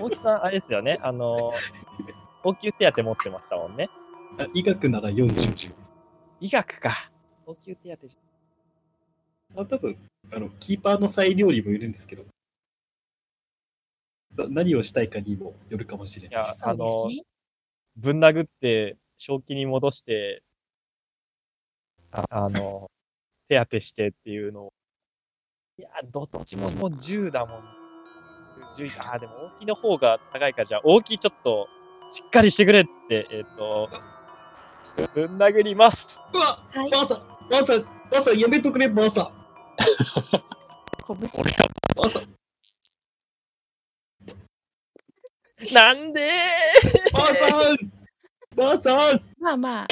[0.00, 1.50] 大木さん、あれですよね、あの、
[2.44, 3.88] 応急手当持ってましたもんね。
[4.38, 5.74] あ医学なら40。
[6.40, 7.10] 医学か。
[7.46, 8.16] 応急手当じ
[9.56, 9.96] あ多分
[10.32, 12.24] あのキーパーの裁量にもいるんですけど
[14.36, 16.68] な何をしたいかにもよるかもしれないです。
[16.68, 17.08] あの
[17.96, 20.42] ぶん殴って、正気に戻して、
[22.12, 22.90] ああの、
[23.48, 24.72] 手当てしてっていうのを。
[25.78, 27.62] いや、どっちももう10だもん。
[28.76, 31.68] 10あー、でも大きいの方が高いから、じゃあ大きいちょっと、
[32.10, 33.88] しっかりしてくれっつって、えっ、と、
[35.14, 36.22] ぶん殴ります。
[36.32, 36.90] うわはい。
[36.90, 37.18] ばあさん
[37.50, 39.32] ばあさんばあさんやめとくればあさん
[41.06, 41.18] 拳。
[41.96, 42.22] ばあさん
[45.72, 46.28] なんで？
[47.12, 47.76] ばあさん
[48.56, 49.86] ばあさんまあまあ、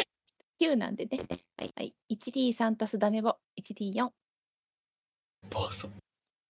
[0.61, 1.21] 9なんでね。
[1.57, 1.73] はい。
[1.77, 4.05] はい、1D3 足すダメボ、1D4。
[4.05, 4.13] ば
[5.69, 5.93] あさん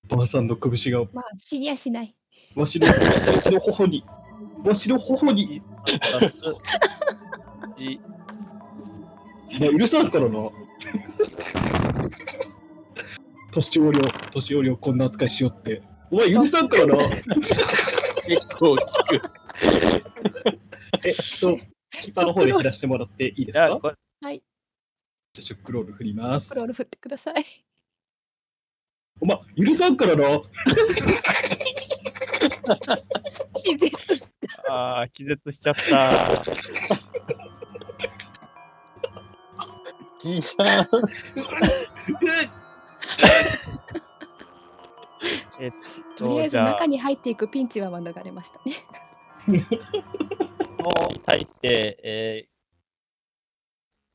[0.08, 2.14] ばあさんの拳がまあ、死にはしない。
[2.54, 4.04] わしの優しさの頬に、
[4.64, 5.62] わしの頬に、
[9.50, 10.50] いもう許さんからな。
[13.52, 15.82] 年寄りを、年寄りをこんな扱いしよって。
[16.10, 17.08] お前許さんからな。
[17.08, 17.26] 結
[18.58, 19.32] 構聞く。
[21.04, 21.56] えっと、
[22.00, 23.68] キーパーの方で振らせてもらっていいですか？
[24.20, 24.42] はい。
[25.32, 26.64] じゃあ、ショックロール振りますクロ。
[26.64, 27.44] ール振ってください。
[29.20, 30.40] お前、許さんからな。
[33.62, 33.96] 気絶
[34.68, 36.42] ああ、気絶しちゃった。
[40.28, 40.88] いいじゃん。
[46.16, 48.76] とりあえず中に入っていくピンチは免れましたね。
[50.84, 52.50] もうに対して、えー、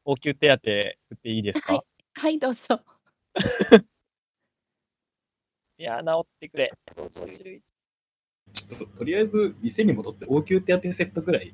[0.05, 1.83] 応急手当振っていいですか、はい
[2.15, 2.79] はい、どうぞ。
[5.79, 6.71] い、や、治ってくれ。
[6.95, 7.05] ちょ
[8.75, 11.53] っと、とりあえず、店に戻って応急手当セットぐらい、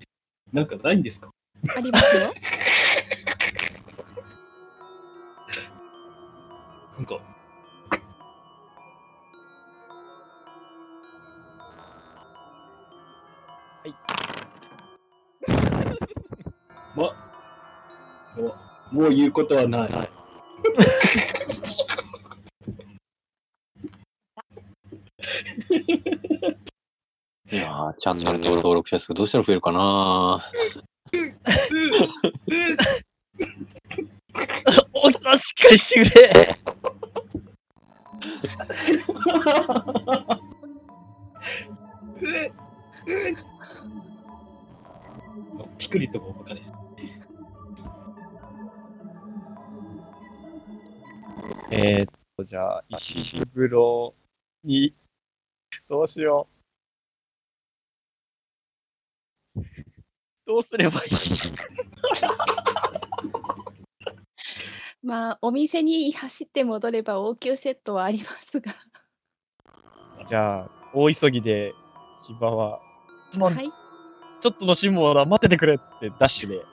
[0.51, 1.31] なんかないんですか？
[1.77, 2.33] ありますよ。
[6.99, 7.21] なんか、は
[13.87, 13.95] い。
[16.97, 17.03] ま、
[18.35, 18.53] も
[18.91, 19.89] うもう言うことはない。
[27.51, 29.79] いやー、チャンネル登録者数どうしたら増えるかな
[34.93, 36.68] おとしっかりしてくれ。
[45.77, 46.73] ピクリともバカです。
[51.71, 52.07] えー、っ
[52.37, 54.13] と、じゃあ、石風呂
[54.63, 54.93] に、
[55.87, 56.47] どうしよ
[59.55, 59.61] う。
[60.45, 61.09] どうすればいい？
[65.03, 68.75] まあ、お店に走って戻れば応急セットはありますが。
[70.25, 71.73] じゃあ、大急ぎで、
[72.25, 72.79] 木場は、
[73.39, 73.71] はい。
[74.39, 76.65] ちょっとの辛抱だ、待っててくれってダッシュで、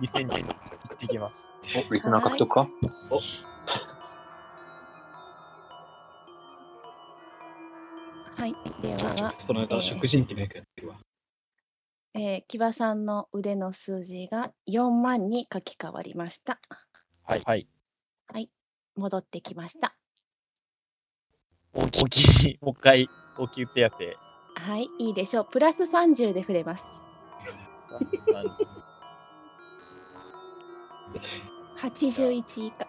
[0.00, 1.46] 店に行ってきます。
[1.90, 2.68] お、リスナー獲得か？
[8.36, 8.54] はい。
[8.80, 10.96] では、その間、食人鬼の役やってるわ。
[12.14, 16.58] えー、木場さんの腕の数字が4万に書き換わりました。
[17.22, 17.42] はい。
[17.44, 17.68] はい。
[18.26, 18.50] はい。
[18.96, 19.94] 戻ってきました。
[21.72, 23.96] 大きい、もう一回、応急手当。
[24.60, 24.88] はい。
[24.98, 25.48] いいでしょう。
[25.50, 26.84] プラス30で触れます。
[31.78, 32.86] 81以下。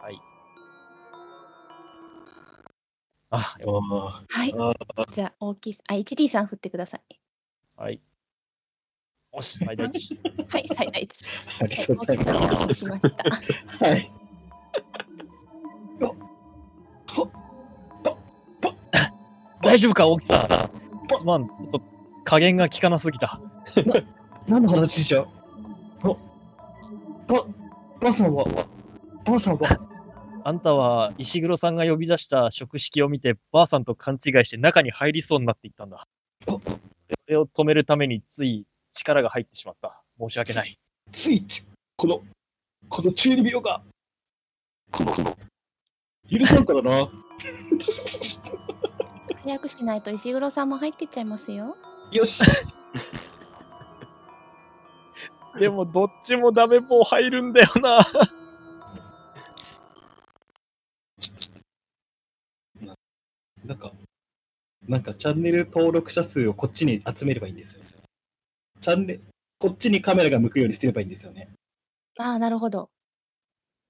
[0.00, 0.20] はい。
[3.30, 4.54] あ、ああ、はい。
[4.58, 4.74] あ
[5.12, 5.78] じゃあ、大きい。
[5.88, 7.20] あ、1D さん振ってください。
[7.76, 8.00] はい。
[9.32, 10.08] よし、最大値。
[10.48, 10.68] はい。
[10.76, 11.24] 最大値。
[11.62, 12.32] ありがとうございます。
[12.32, 13.86] を押しました。
[13.86, 14.12] はい。
[19.62, 20.70] 大丈夫か、大きさ。
[21.18, 21.80] すまん、ちょっと
[22.24, 23.40] 加減が効かなすぎた。
[24.48, 25.26] 何の話じゃあ、
[26.02, 26.16] ば、
[28.00, 28.44] ばあさんは、
[29.24, 29.90] ばあさんは、
[30.44, 36.06] あんたは石黒さんが呼び出した食式を見て、ばあさんと勘違いして中に入りそうになっていったんだ。
[36.46, 36.60] そ
[37.26, 40.02] れを止めるためについ力が入ってしまった。
[40.18, 40.78] 申し訳ない。
[41.12, 42.22] ついち、この、
[42.88, 43.82] この中二病が、
[44.90, 45.36] この、この、
[46.30, 47.10] 許さんからな。
[49.42, 51.76] 早くしないと石黒さんも入ってっちゃいますよ。
[52.12, 52.44] よし。
[55.58, 58.06] でも、どっちもダメ棒入るんだよな。
[63.64, 63.92] なんか、
[64.88, 67.82] なんかチャンネル登録者数をこっちに集めればいいんですよ。
[68.80, 69.20] チャンネル、
[69.58, 71.48] こっちにカメラが向くようにすればいいんですよね。
[72.18, 72.90] ああ、なるほど。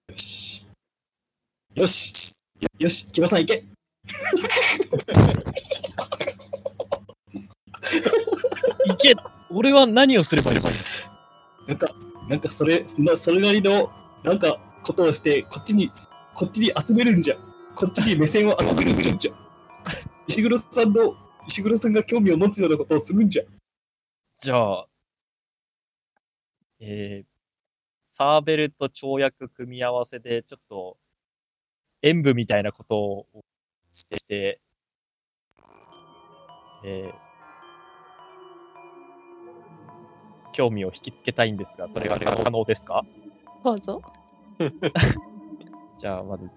[0.08, 0.66] よし。
[1.74, 2.32] よし。
[2.78, 3.69] よし、木場さん行け。
[8.86, 9.14] いけ、
[9.50, 10.64] 俺は何をすればいいの？
[11.66, 11.94] なんか、
[12.28, 13.90] なんかそれ、そのそれなりの、
[14.24, 15.90] なんか、ことをして、こっちに、
[16.34, 17.36] こっちに集めるんじゃ。
[17.76, 19.32] こっちに目線を集めるんじゃ。
[20.26, 21.14] 石黒さんの、
[21.46, 23.42] 石黒さんが興味を持つようなことをするんじゃ。
[24.38, 24.86] じゃあ、
[26.80, 27.26] えー、
[28.08, 30.96] サーベルと跳躍組み合わせで、ちょっと、
[32.02, 33.26] 演舞みたいなことを
[33.92, 34.60] して
[36.84, 37.14] えー、
[40.52, 43.04] 興味を引きつけたいんですが、それは可能ですか？
[43.62, 44.00] どうぞ。
[45.98, 46.48] じゃあ、まず、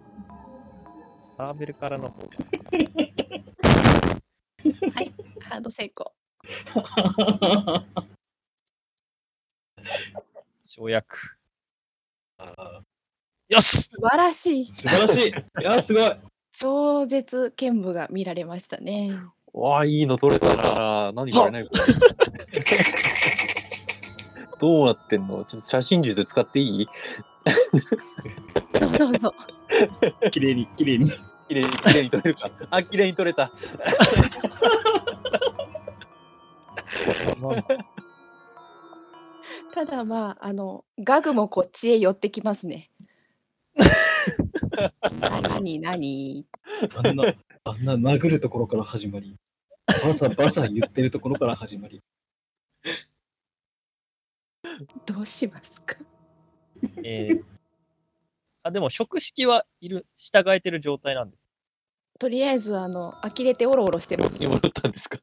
[1.36, 2.21] サーベルからの方
[4.95, 5.11] はい、
[5.41, 6.13] ハード成功。
[10.75, 11.38] 跳躍。
[13.49, 14.73] よし素晴らしい。
[14.73, 15.29] 素晴らしい。
[15.29, 16.03] いや、すごい。
[16.54, 19.12] 超絶剣舞が見られましたね。
[19.54, 21.12] わあ、いいの取れたな。
[21.14, 21.84] 何これね、これ。
[24.60, 25.43] どうなってんの？
[25.45, 26.88] ちょっと写真術使っていい？
[28.97, 29.34] どうぞ。
[30.32, 31.10] 綺麗に、綺麗に。
[31.49, 32.49] 綺麗に、綺麗に取れるか。
[32.70, 33.51] あ、綺麗に取れた。
[37.39, 37.66] ま あ
[39.74, 42.89] ただまあ、あの、ガグもこっちへ寄ってきますね。
[45.19, 46.45] 何何？
[47.03, 49.38] あんな、あんな殴るところから始まり、
[49.88, 52.01] バサバサ言ってるところから始まり。
[55.05, 55.97] どうしますか？
[57.03, 57.43] えー
[58.65, 61.43] あ、でも、食式はいる、従えてる状態なんです。
[62.17, 64.24] とりあえず、あの、呆れておろおろしてる。
[64.39, 65.19] に戻ったんですか？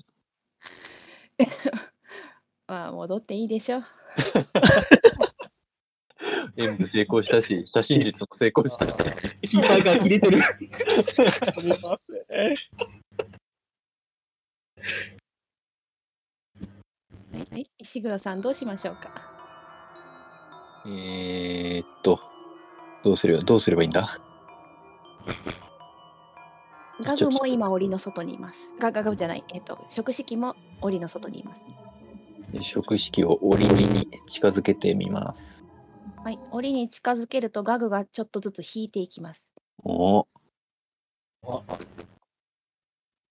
[2.68, 3.82] まあ、戻っていいでしょう。
[6.57, 8.94] 演舞成功したし、 写真術も成功したし。
[9.42, 10.40] キーパーが呆れてる。
[10.40, 10.48] は
[17.34, 19.11] い、はい、石黒さん、どうしましょうか？
[20.86, 22.20] えーっと、
[23.05, 24.20] どうするどうすればいいんだ？
[27.03, 28.61] ガグも今、檻の外にいます。
[28.78, 31.61] ガガグじゃない、えっ、と、食式も檻の外にいます。
[32.62, 35.64] 食式を折りに近づけてみます。
[36.23, 39.47] はい、檻に近づけるとガグがちょっとずつ引いていきます。
[39.83, 40.27] お
[41.47, 41.62] あ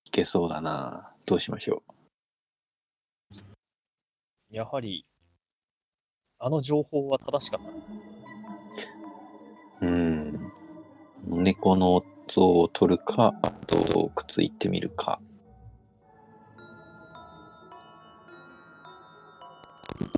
[0.05, 1.13] いけそうだな。
[1.27, 1.83] どうしましょ
[4.49, 5.05] やはり、
[6.39, 7.61] あの情報は正しかっ
[9.81, 9.85] た。
[9.85, 9.87] う。
[9.87, 10.51] うん。
[11.27, 13.35] 猫の像を取るか、
[13.67, 15.21] 洞窟行ってみるか。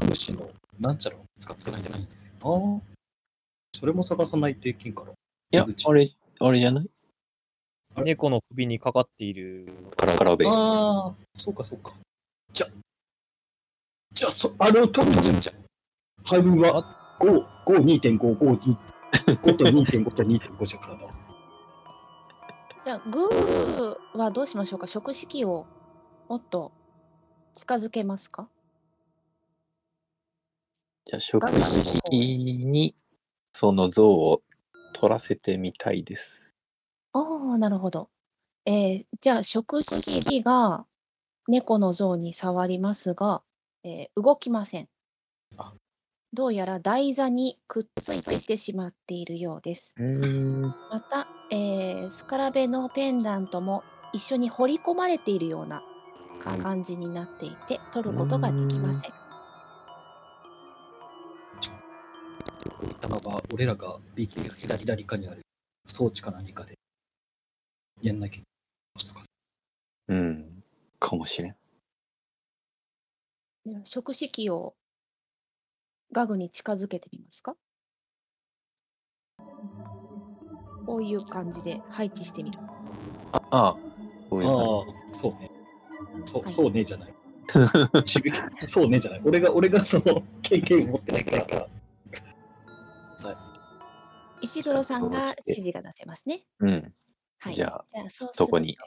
[0.07, 0.49] 虫の
[0.81, 2.81] なんちゃらを使ってないんじゃないんですよな。
[3.73, 5.11] それも探さないといけんから。
[5.11, 5.15] い
[5.55, 6.89] やあれ、あれじゃない？
[8.03, 11.93] 猫の首にかかっている、カラカラベああ、そうかそうか。
[12.51, 12.67] じゃ、
[14.13, 15.55] じゃあ、そあれを取るとじゃあ
[16.27, 17.83] 配分は5、5、
[18.17, 18.77] 2.5、5、2
[19.35, 21.01] 5と2.5と2.5じゃからな。
[22.83, 24.87] じゃあ、グーはどうしましょうか？
[24.87, 25.67] 食式を
[26.27, 26.71] もっと
[27.55, 28.47] 近づけますか？
[31.11, 32.01] じゃあ、食式
[32.65, 32.95] に
[33.53, 34.43] その像を
[34.93, 36.57] 取らせてみたいです。
[37.13, 37.19] あ
[37.53, 38.09] あ、なるほど。
[38.65, 40.87] えーじゃあ、食式が
[41.47, 43.43] 猫の像に触りますが、
[43.83, 44.89] えー動きません
[45.57, 45.75] あ。
[46.33, 49.95] どうやら台座にくっついてしまっているようです。
[49.95, 50.03] う
[50.67, 50.73] ん。
[50.89, 55.85] また、えースカラベのペンダントも一緒に彫り込まれているような
[56.57, 59.15] 感じになっていて、取ることができません。
[62.83, 65.41] 置いたまま、俺らが右か左かにある
[65.85, 66.73] 装置か何かで
[68.01, 68.45] やんなきゃいけない
[68.99, 69.23] ですか。
[70.07, 70.63] うん。
[70.99, 71.55] かもしれん。
[73.65, 74.73] では食式を
[76.11, 77.55] ガグに近づけてみますか？
[80.85, 82.59] こういう感じで配置してみる。
[83.33, 83.75] ああ、ああ、
[85.11, 85.51] そうね。
[86.25, 87.13] そう、はいそうねじゃない。
[88.65, 89.21] そうねじゃない。
[89.23, 91.67] 俺が、俺がその経験を持ってないから。
[94.41, 96.43] 石黒さんが指示が出せますね。
[96.59, 96.67] じ。
[96.67, 96.93] うん。
[97.39, 97.55] はい。
[97.55, 97.85] じゃあ、
[98.33, 98.77] そこに。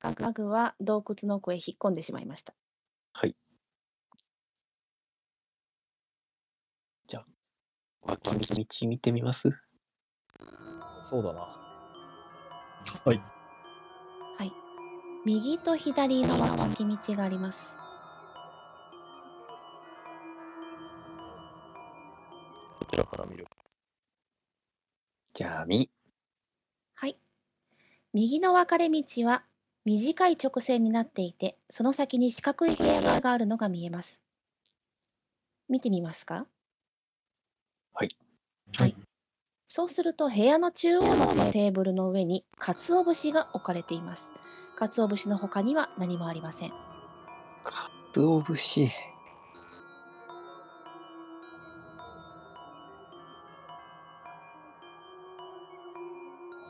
[0.00, 2.54] ガグは洞窟の奥へ引っ込んでしまいました。
[3.14, 3.34] はい。
[7.06, 7.26] じゃあ、
[8.02, 9.50] 脇道見てみます？
[10.98, 11.40] そうだな。
[13.04, 13.20] はい。
[15.26, 17.78] 右と左の脇道があります。
[22.78, 23.46] こちらから見る。
[25.34, 25.90] じゃあ、み。
[26.94, 27.18] はい。
[28.12, 29.42] 右の分かれ道は
[29.84, 34.20] 短い直線になっていて、その先に四角い部屋があるのが見えます。
[35.68, 36.46] 見てみますか？
[37.94, 38.16] はい。
[38.76, 38.96] はい。
[39.66, 44.30] そうすると、部屋の中央のテーブルの上に、鰹節が置かれています。
[44.76, 46.70] 鰹節の他には何もありません。
[47.64, 48.88] かつお節？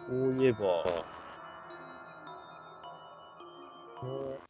[0.07, 0.85] そういえば、も
[4.03, 4.47] か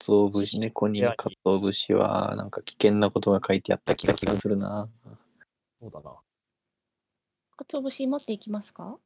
[0.00, 4.88] つお節、猫にかつお節は、なんか危険なことが書いてあった気がするな。
[5.06, 5.10] う、
[5.80, 6.16] そうだな。
[7.56, 8.98] 鰹節持っていきますか？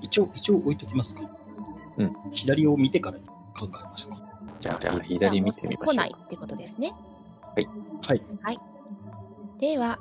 [0.00, 1.22] 一応、一応置いときますか？
[1.98, 2.14] うん。
[2.32, 4.16] 左を見てから考えますか。
[4.60, 6.14] じゃあ、左見てみましょうじゃあ持ってこない。
[6.16, 6.92] ってことですね。
[7.54, 7.68] はい。
[9.58, 9.98] では、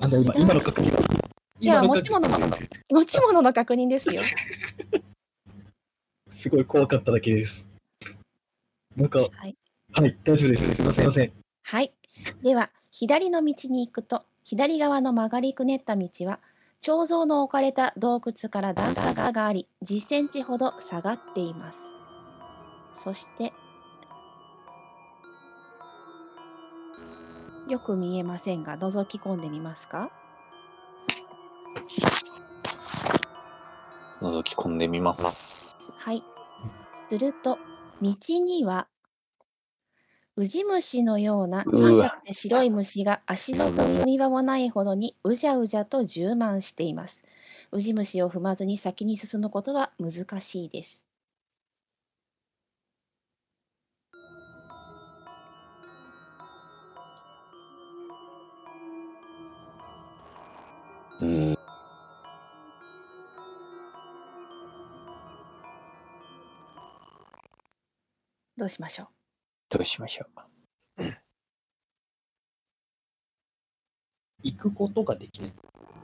[0.00, 1.27] あの、今、今の確認は。
[1.60, 2.38] じゃあ持ち物の
[2.90, 4.22] 持ち物の確認ですよ。
[6.28, 7.70] すごい怖かっただけです。
[8.96, 9.56] なんか、はい。
[9.92, 10.74] はい、大丈夫です。
[10.74, 10.92] すいません。
[10.92, 11.32] すいません。
[11.62, 11.92] はい。
[12.42, 16.40] では、左の道に行くと、左側の曲がりくねった道は、
[16.80, 21.78] 彫像の置かれた洞窟から段差があり、10センチほど下がっています。
[23.02, 23.52] そして、
[27.68, 30.10] よく見えませんが、覗き込んでみますか？
[34.20, 35.76] 覗き込んでみます。
[35.96, 36.22] はい。
[37.08, 37.58] すると、
[38.02, 38.88] 道には、
[40.36, 47.24] ウジ虫のような小さくて白い虫が足の踏み場もないほどにうじゃうじゃと充満しています。
[47.72, 51.02] ウジ虫を踏まずに先に進むことは難しいです。
[61.20, 61.57] うん。
[68.58, 69.06] どうしましょう？
[69.70, 70.26] どうしましょ
[70.98, 71.02] う？
[74.42, 75.52] 行くことができない。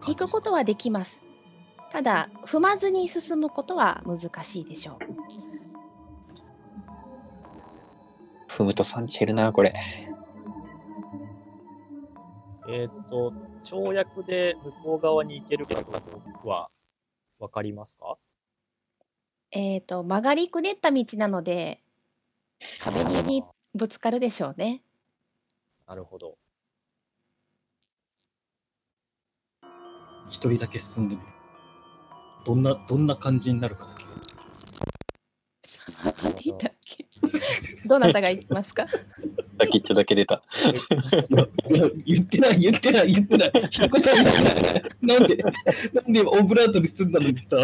[0.07, 1.21] 行くことはできます。
[1.91, 4.99] ただ、踏まずに進むことは難しいでしょう。
[8.51, 9.73] 踏むとサンチェルな、これ。
[12.69, 13.33] えっ、と、
[13.63, 16.01] 跳躍で向こう側に行けるかどうか
[16.49, 16.71] は
[17.39, 18.17] わかりますか？
[19.53, 21.81] えっ、と、曲がりくねった道なので、
[22.81, 23.43] 壁に
[23.75, 24.83] ぶつかるでしょうね。
[25.87, 26.39] なるほど。
[30.27, 31.29] 一人だけ進んでみる。
[32.45, 34.05] どんな、どんな感じになるかだけ。
[37.89, 38.87] どなたが行きますか？
[39.59, 40.43] 先っちょだけ出た。
[42.05, 43.51] 言ってない、言ってない、言ってない。
[43.71, 44.25] 一言ない。
[45.01, 47.57] なんで、なんでオブラートに包んだのにさ。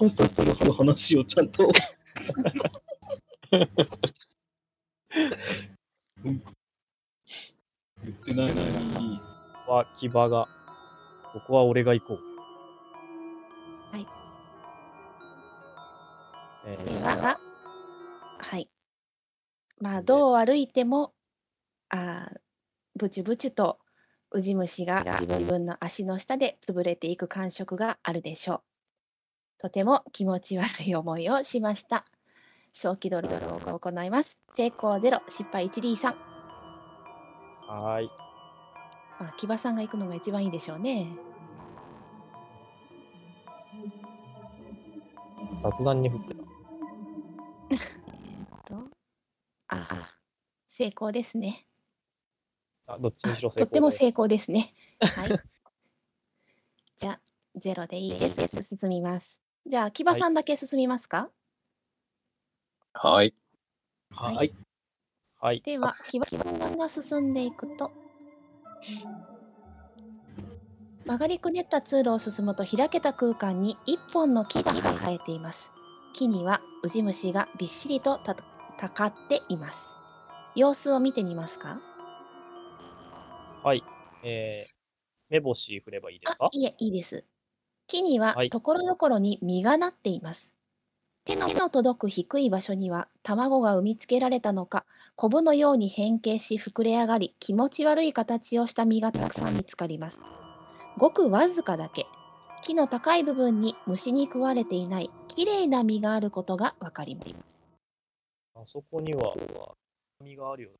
[0.00, 1.68] ハウスさんの話をちゃんと。
[6.24, 6.42] うん
[8.02, 9.20] 言ってないのに。
[9.68, 10.48] は騎馬が。
[11.34, 12.18] ここは俺が行こう。
[13.94, 14.06] はい。
[16.66, 17.38] えでー、は、
[18.38, 18.70] はい。
[19.82, 21.12] まあ、どう歩いても、
[21.90, 22.38] あー
[22.96, 23.78] ブチュブチュと
[24.30, 28.69] ウジ虫が自分の足の下で潰れていく感触があるでしょう。
[29.60, 32.06] とても気持ち悪い思いをしました。
[32.72, 34.38] 小気取りドローを行います。
[34.56, 36.14] 成功0、失敗123。
[37.68, 38.10] はーい。
[39.20, 41.14] まあ、木場さんが行くのが一番いいでしょうね。
[45.62, 46.42] 雑談に振ってた。
[48.64, 48.76] と
[49.68, 50.16] ああ、
[50.68, 51.66] 成功ですね。
[52.86, 54.08] あ、どっちにしろ成功とっても成。
[54.08, 54.72] 功ですね。
[55.00, 55.28] はい。
[56.96, 57.20] じゃあ、
[57.56, 58.76] ゼロでいいです。
[58.76, 59.49] 進みます。
[59.66, 61.30] じゃあ、木場さんだけ進みますか、
[62.92, 63.34] はい。
[64.10, 64.36] はい。
[64.36, 64.52] はい
[65.40, 65.62] はい。
[65.64, 67.92] では、木場さんが進んでいくと、
[71.06, 75.70] 曲がりくねった通路を進むと開けた空間に一本の木が生えています。
[76.14, 78.34] 木にはウジ虫がびっしりとた
[78.78, 79.78] たかっています。
[80.54, 81.80] 様子を見てみますか？
[83.62, 83.82] はい。
[84.22, 84.72] えー、
[85.30, 87.24] 目星振ればいいですか、あいえ、いいです。
[87.90, 90.52] 木にははいところどころに実がなっています。
[91.24, 94.86] 手の手の届く低い場所には卵が産みつけられたのか、
[95.16, 100.18] コブのように変形し膨れ上がり、気持ち悪い形をした実がたくさん見つかります。
[100.98, 102.06] ごくわずかだけ、
[102.62, 107.34] 木の高い部分に虫に食われていないきれいな実があることがわかります。
[108.54, 109.34] あそこには、
[110.22, 110.70] 実があるよ。
[110.70, 110.76] と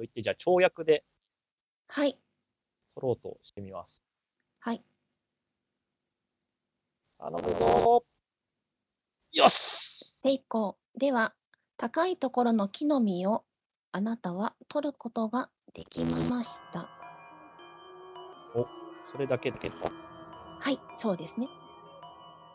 [0.00, 1.04] 言って、じゃあ、跳躍で
[1.88, 2.18] はい、
[2.94, 4.02] 取ろうとしてみます。
[4.60, 4.82] はい、
[7.22, 10.76] 頼むぞーよし成功。
[10.98, 11.34] では、
[11.76, 13.44] 高いところの木の実を
[13.92, 16.90] あなたは取ることができました。
[19.06, 19.92] それだけですか
[20.58, 21.46] はい、そうですね。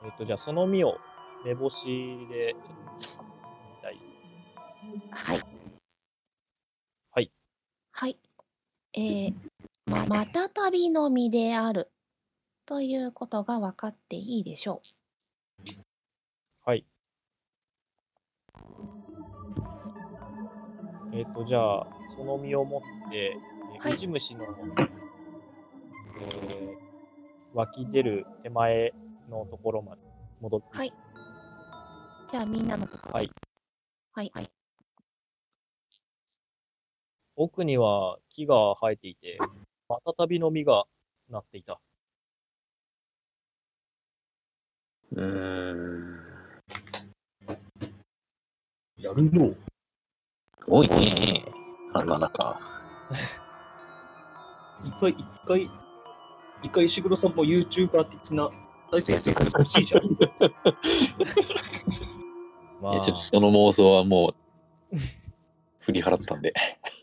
[0.04, 0.98] えっ、と、じゃあ、その実を
[1.46, 3.98] 目星で、ちょっと、みたい。
[5.12, 5.42] はい。
[7.12, 7.32] はい。
[7.92, 8.18] はい。
[8.94, 9.34] えー、
[9.86, 11.90] ま、またたびの実である
[12.68, 14.82] ということが分かっていいでしょ
[16.66, 16.86] はい。
[21.14, 23.38] えっ、と、じゃあ、その実を持って、
[23.76, 24.44] えーはいウジ虫の、
[26.20, 26.78] えー
[27.54, 28.94] 湧き出る手前
[29.30, 30.02] のところまで
[30.42, 30.94] 戻って、はい。
[32.30, 33.14] じゃあみんなのところ。
[33.14, 33.32] はい。
[34.12, 34.32] はい。
[34.36, 34.52] はい。
[37.38, 39.38] 奥には木が生えていて、
[39.88, 40.86] またたびの実が
[41.30, 41.80] なっていた。
[45.12, 46.18] うーん。
[48.98, 49.54] やるの？
[50.68, 51.44] 多いね。
[51.94, 52.60] あんな中。
[54.84, 55.70] 一回、一回、
[56.64, 58.50] 一回石黒さんも YouTuber 的な
[58.92, 60.02] 再生数欲しいじゃん。
[62.82, 64.34] まあいや、ちょっとその妄想はも
[64.92, 64.98] う、
[65.80, 66.54] 振り払ったんで。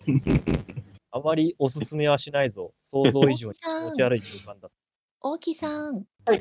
[1.10, 2.74] あまりおすすめはしないぞ。
[2.82, 4.72] 想像以上に気持ち悪い空間だっ
[5.20, 6.40] 大木さん、僕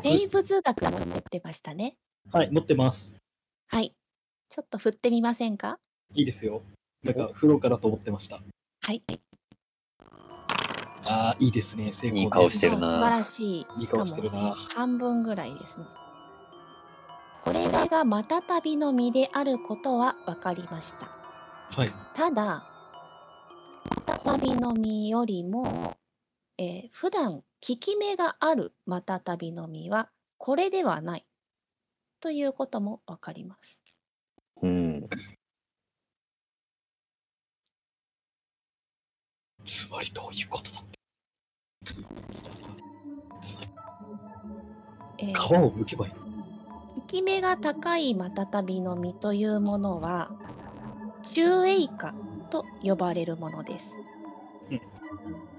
[0.00, 1.96] 生物学持ってましたね。
[2.30, 3.14] はい、持ってます。
[3.68, 3.94] はい。
[4.48, 5.78] ちょっと振ってみませんか？
[6.14, 6.62] いいですよ。
[7.02, 8.38] なんか、フローかだと思ってました。
[8.82, 9.02] はい。
[11.04, 11.92] ああ、いいですね。
[11.92, 12.18] 成功です。
[12.20, 13.66] いい顔してるな素晴らしい。
[13.80, 14.54] いい顔してるな。
[14.54, 15.84] 半分ぐらいですね。
[17.44, 21.06] これがマタタビの実であることは分かりました。
[21.76, 21.90] はい。
[22.14, 22.64] ただ、
[23.96, 25.96] マタタビの実よりも、
[26.58, 31.26] えー普段効き目があるマタタビの実はこれではない
[32.18, 33.80] ということも分かります。
[34.62, 35.08] うん。
[39.62, 40.80] つまりどういうことだ
[43.40, 43.68] つまり、
[45.18, 46.12] えー皮を剥けばいい。
[46.12, 50.32] 効き目が高いマタタビの実というものは
[51.32, 52.12] 中栄花
[52.50, 53.94] と呼ばれるものです。
[54.68, 55.51] うん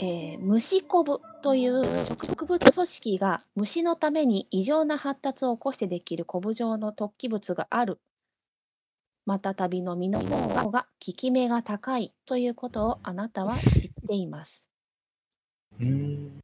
[0.00, 1.82] えー虫こぶという
[2.24, 7.98] 植物組織が虫のために異常な発達を起こしてできるこぶ状の突起物がある
[9.26, 14.64] マタタビの実の方が効き目が高いということをあなたは知っています。
[15.80, 16.40] うん。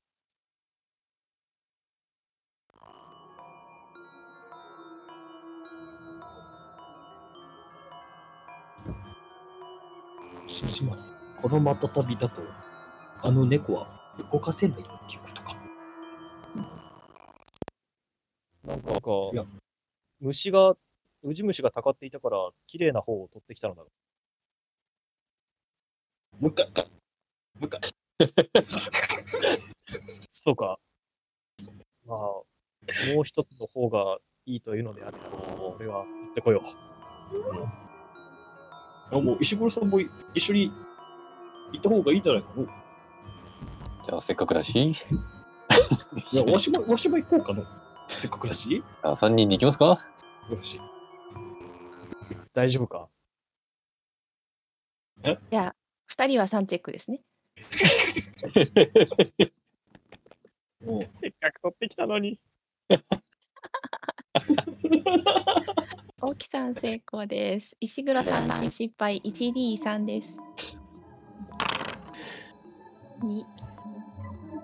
[10.47, 11.03] つつまり、
[11.41, 12.43] このマタタビだと、
[13.27, 13.89] あの猫は
[14.31, 15.57] 動かせないっていうことか。
[18.67, 18.69] た。
[18.69, 18.91] なんか
[19.33, 19.47] いや、
[20.21, 20.77] 虫が、
[21.23, 23.89] ウジ虫がたかっていたから、綺麗な方を取ってきたのだろ
[26.39, 26.67] もう一回、
[27.59, 27.81] もう一回。
[30.31, 30.79] そうか。
[32.05, 32.45] まあ、も
[33.23, 35.31] う一つの方がいいというのであれば、
[35.79, 36.67] 俺は行ってこよう。
[39.17, 39.99] あもう石黒さんも
[40.35, 40.71] 一緒に
[41.73, 42.84] 行った方がいいんじゃないかの？
[44.07, 44.79] じゃあ、せっかくだし、
[46.33, 48.07] いや、わしも、わしも行こうかな。
[48.09, 48.69] せっかくだし。
[48.69, 49.99] じゃあ3人で行きますか
[50.51, 50.81] よし。
[52.53, 53.09] 大丈夫か？
[55.51, 55.77] じゃあ
[56.13, 57.23] 2人は3チェックですね。
[60.85, 62.39] もう、せっかく取ってきたのに。
[66.21, 67.75] 大木さん成功です。
[67.81, 70.37] 石黒さん失敗 1D3 です。
[73.21, 73.43] 2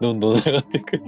[0.01, 1.03] どんどん下がっていく。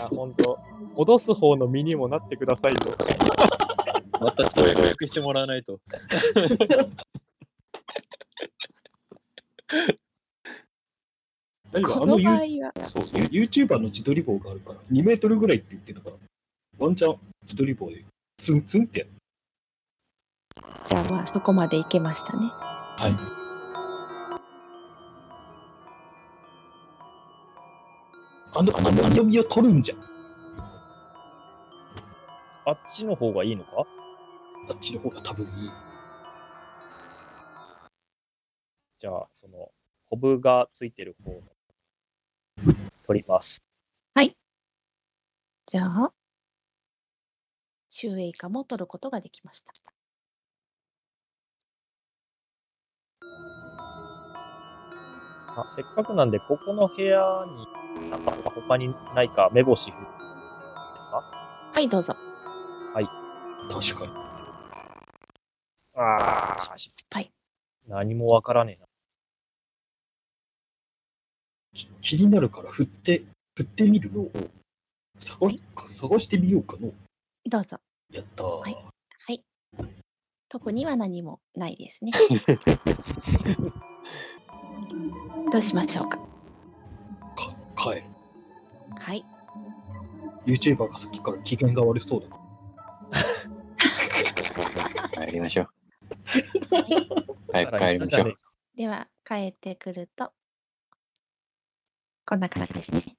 [0.00, 0.58] あ、ほんと。
[0.94, 2.90] 脅す方の身にもなってくださいと。
[4.20, 5.80] また跳躍してもらわないと。
[11.72, 16.16] 何かこのあのユ場合はそうユ YouTuber の自撮り棒があるから、2メートルぐらいって言ってたから、
[16.78, 18.04] ワンチャン自撮り棒で
[18.36, 19.10] ツンツンってやる。
[20.88, 22.48] じゃあまあそこまでいけましたね。
[22.50, 23.08] は
[23.42, 23.45] い。
[28.54, 29.94] あの、あの、あの実を取るんじゃ。
[32.64, 33.70] あっちの方がいいのか
[34.68, 35.70] あっちの方が多分いい。
[38.98, 39.70] じゃあ、その、
[40.08, 41.42] コブがついてる方を
[43.02, 43.62] 取ります。
[44.14, 44.36] はい
[45.66, 46.12] じゃあ、
[47.90, 49.72] 中栄花も取ることができました。
[55.58, 57.85] あせっかくなんで、ここの部屋に、
[58.24, 59.96] なんか他にないか目星で
[61.00, 61.16] すか？
[61.72, 62.14] はい、どうぞ。
[63.68, 64.12] 確かに。
[65.96, 67.30] ああ、失敗。
[67.88, 68.86] 何もわからねえな。
[71.74, 73.24] き気になるから振って、
[73.56, 74.20] 振ってみるの？
[74.22, 74.30] を
[75.18, 76.92] 探,、はい探してみようかの？
[77.50, 77.78] どうぞ。
[78.12, 78.46] やったー。
[78.46, 78.76] はい
[79.26, 79.44] はい。
[80.48, 82.12] 特には何もないですね。
[85.52, 86.20] どうしましょうか。
[87.76, 88.04] か帰る。
[88.98, 89.24] はい。
[90.46, 92.38] YouTuber がさっきから機嫌が悪そうだか
[95.16, 95.26] ら。
[95.26, 95.68] 帰りましょう。
[97.52, 98.38] 早 く帰りましょう。
[98.76, 100.32] では、変えてくると、
[102.26, 103.16] こんな形ですね。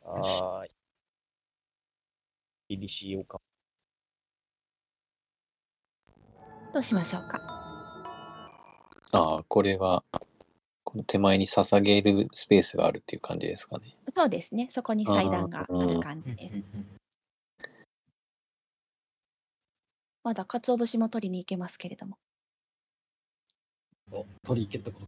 [0.00, 0.70] はーい。
[2.68, 3.40] リリシーをか。
[6.72, 7.40] どうしましょうか。
[9.12, 10.04] ああ、これは、
[11.04, 13.96] 手前に捧げるスペースがあるっていう感じですかね。
[14.14, 14.68] そうですね。
[14.70, 16.54] そこに祭壇がある感じです。
[20.22, 22.18] まだ鰹節も取りに行けますけれども。
[24.12, 25.06] お取り行けってこと？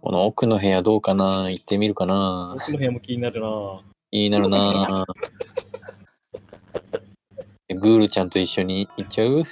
[0.00, 1.50] この奥の部屋どうかな？
[1.50, 2.56] 行ってみるかな？
[2.58, 5.04] 僕の部屋も気になるな気になるな
[7.68, 9.44] グールちゃんと一緒に行っちゃう？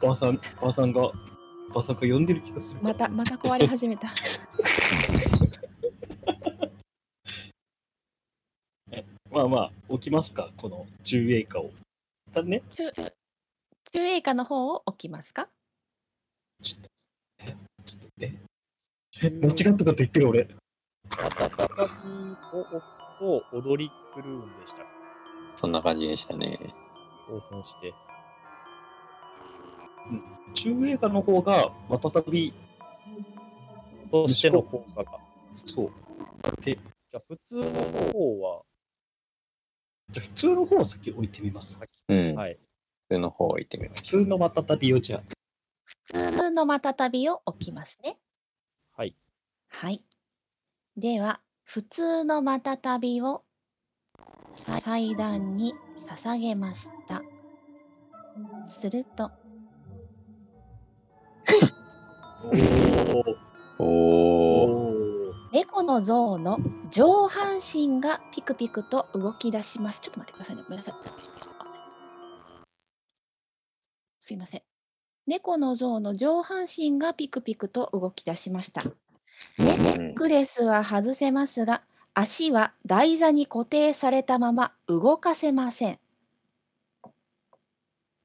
[0.00, 1.12] ばあさん、ばあさんが、
[1.72, 2.80] ばあさんが呼んでる気がする。
[2.82, 4.08] また、また壊れ始めた。
[9.30, 11.70] まあまあ、置きますか、この中英化を。
[12.32, 15.48] ただね、中中英下の方を置きますか？
[16.62, 16.90] ちょっと、
[17.40, 18.34] え、ちょっと、え、
[19.22, 20.48] え、間違ったこと言ってる俺。
[21.10, 21.72] また再び
[22.52, 22.82] を置く
[23.18, 24.82] と、踊り狂うんでした。
[25.54, 26.58] そんな感じでしたね。
[27.28, 27.92] 興奮して。
[30.54, 32.52] 中英化の方が、またたび、
[34.10, 35.18] としての効果が。
[35.66, 35.90] そう。
[36.62, 37.64] で、じゃあ普通の
[38.12, 38.62] 方は、
[40.10, 41.78] じゃあ普通の方を先置いてみます。
[42.08, 42.34] うん。
[42.34, 42.54] はい。
[43.08, 44.22] 普通の方行ってみま普しょう。
[44.24, 45.22] 通のまたたびをじゃあ、
[45.84, 48.18] 普通のまたたびを置きますね。
[48.96, 49.14] はい。
[49.68, 50.02] はい。
[50.96, 53.44] では、普通のまたたびを
[54.54, 55.74] さ祭壇に
[56.08, 57.24] 捧げました。
[58.66, 59.30] すると、
[62.44, 63.36] おー
[63.78, 66.58] お猫の像の
[66.90, 70.00] 上半身がピクピクと動き出します。
[70.00, 70.62] ちょっと待ってくださいね。
[70.64, 70.94] ごめんなさい。
[74.24, 74.62] すいません。
[75.26, 78.84] 猫の像の上半身がピクピクと動き出しました。
[79.58, 81.82] ネックレスは外せますが、
[82.14, 85.98] 足は台座に固定されたまま動かせません。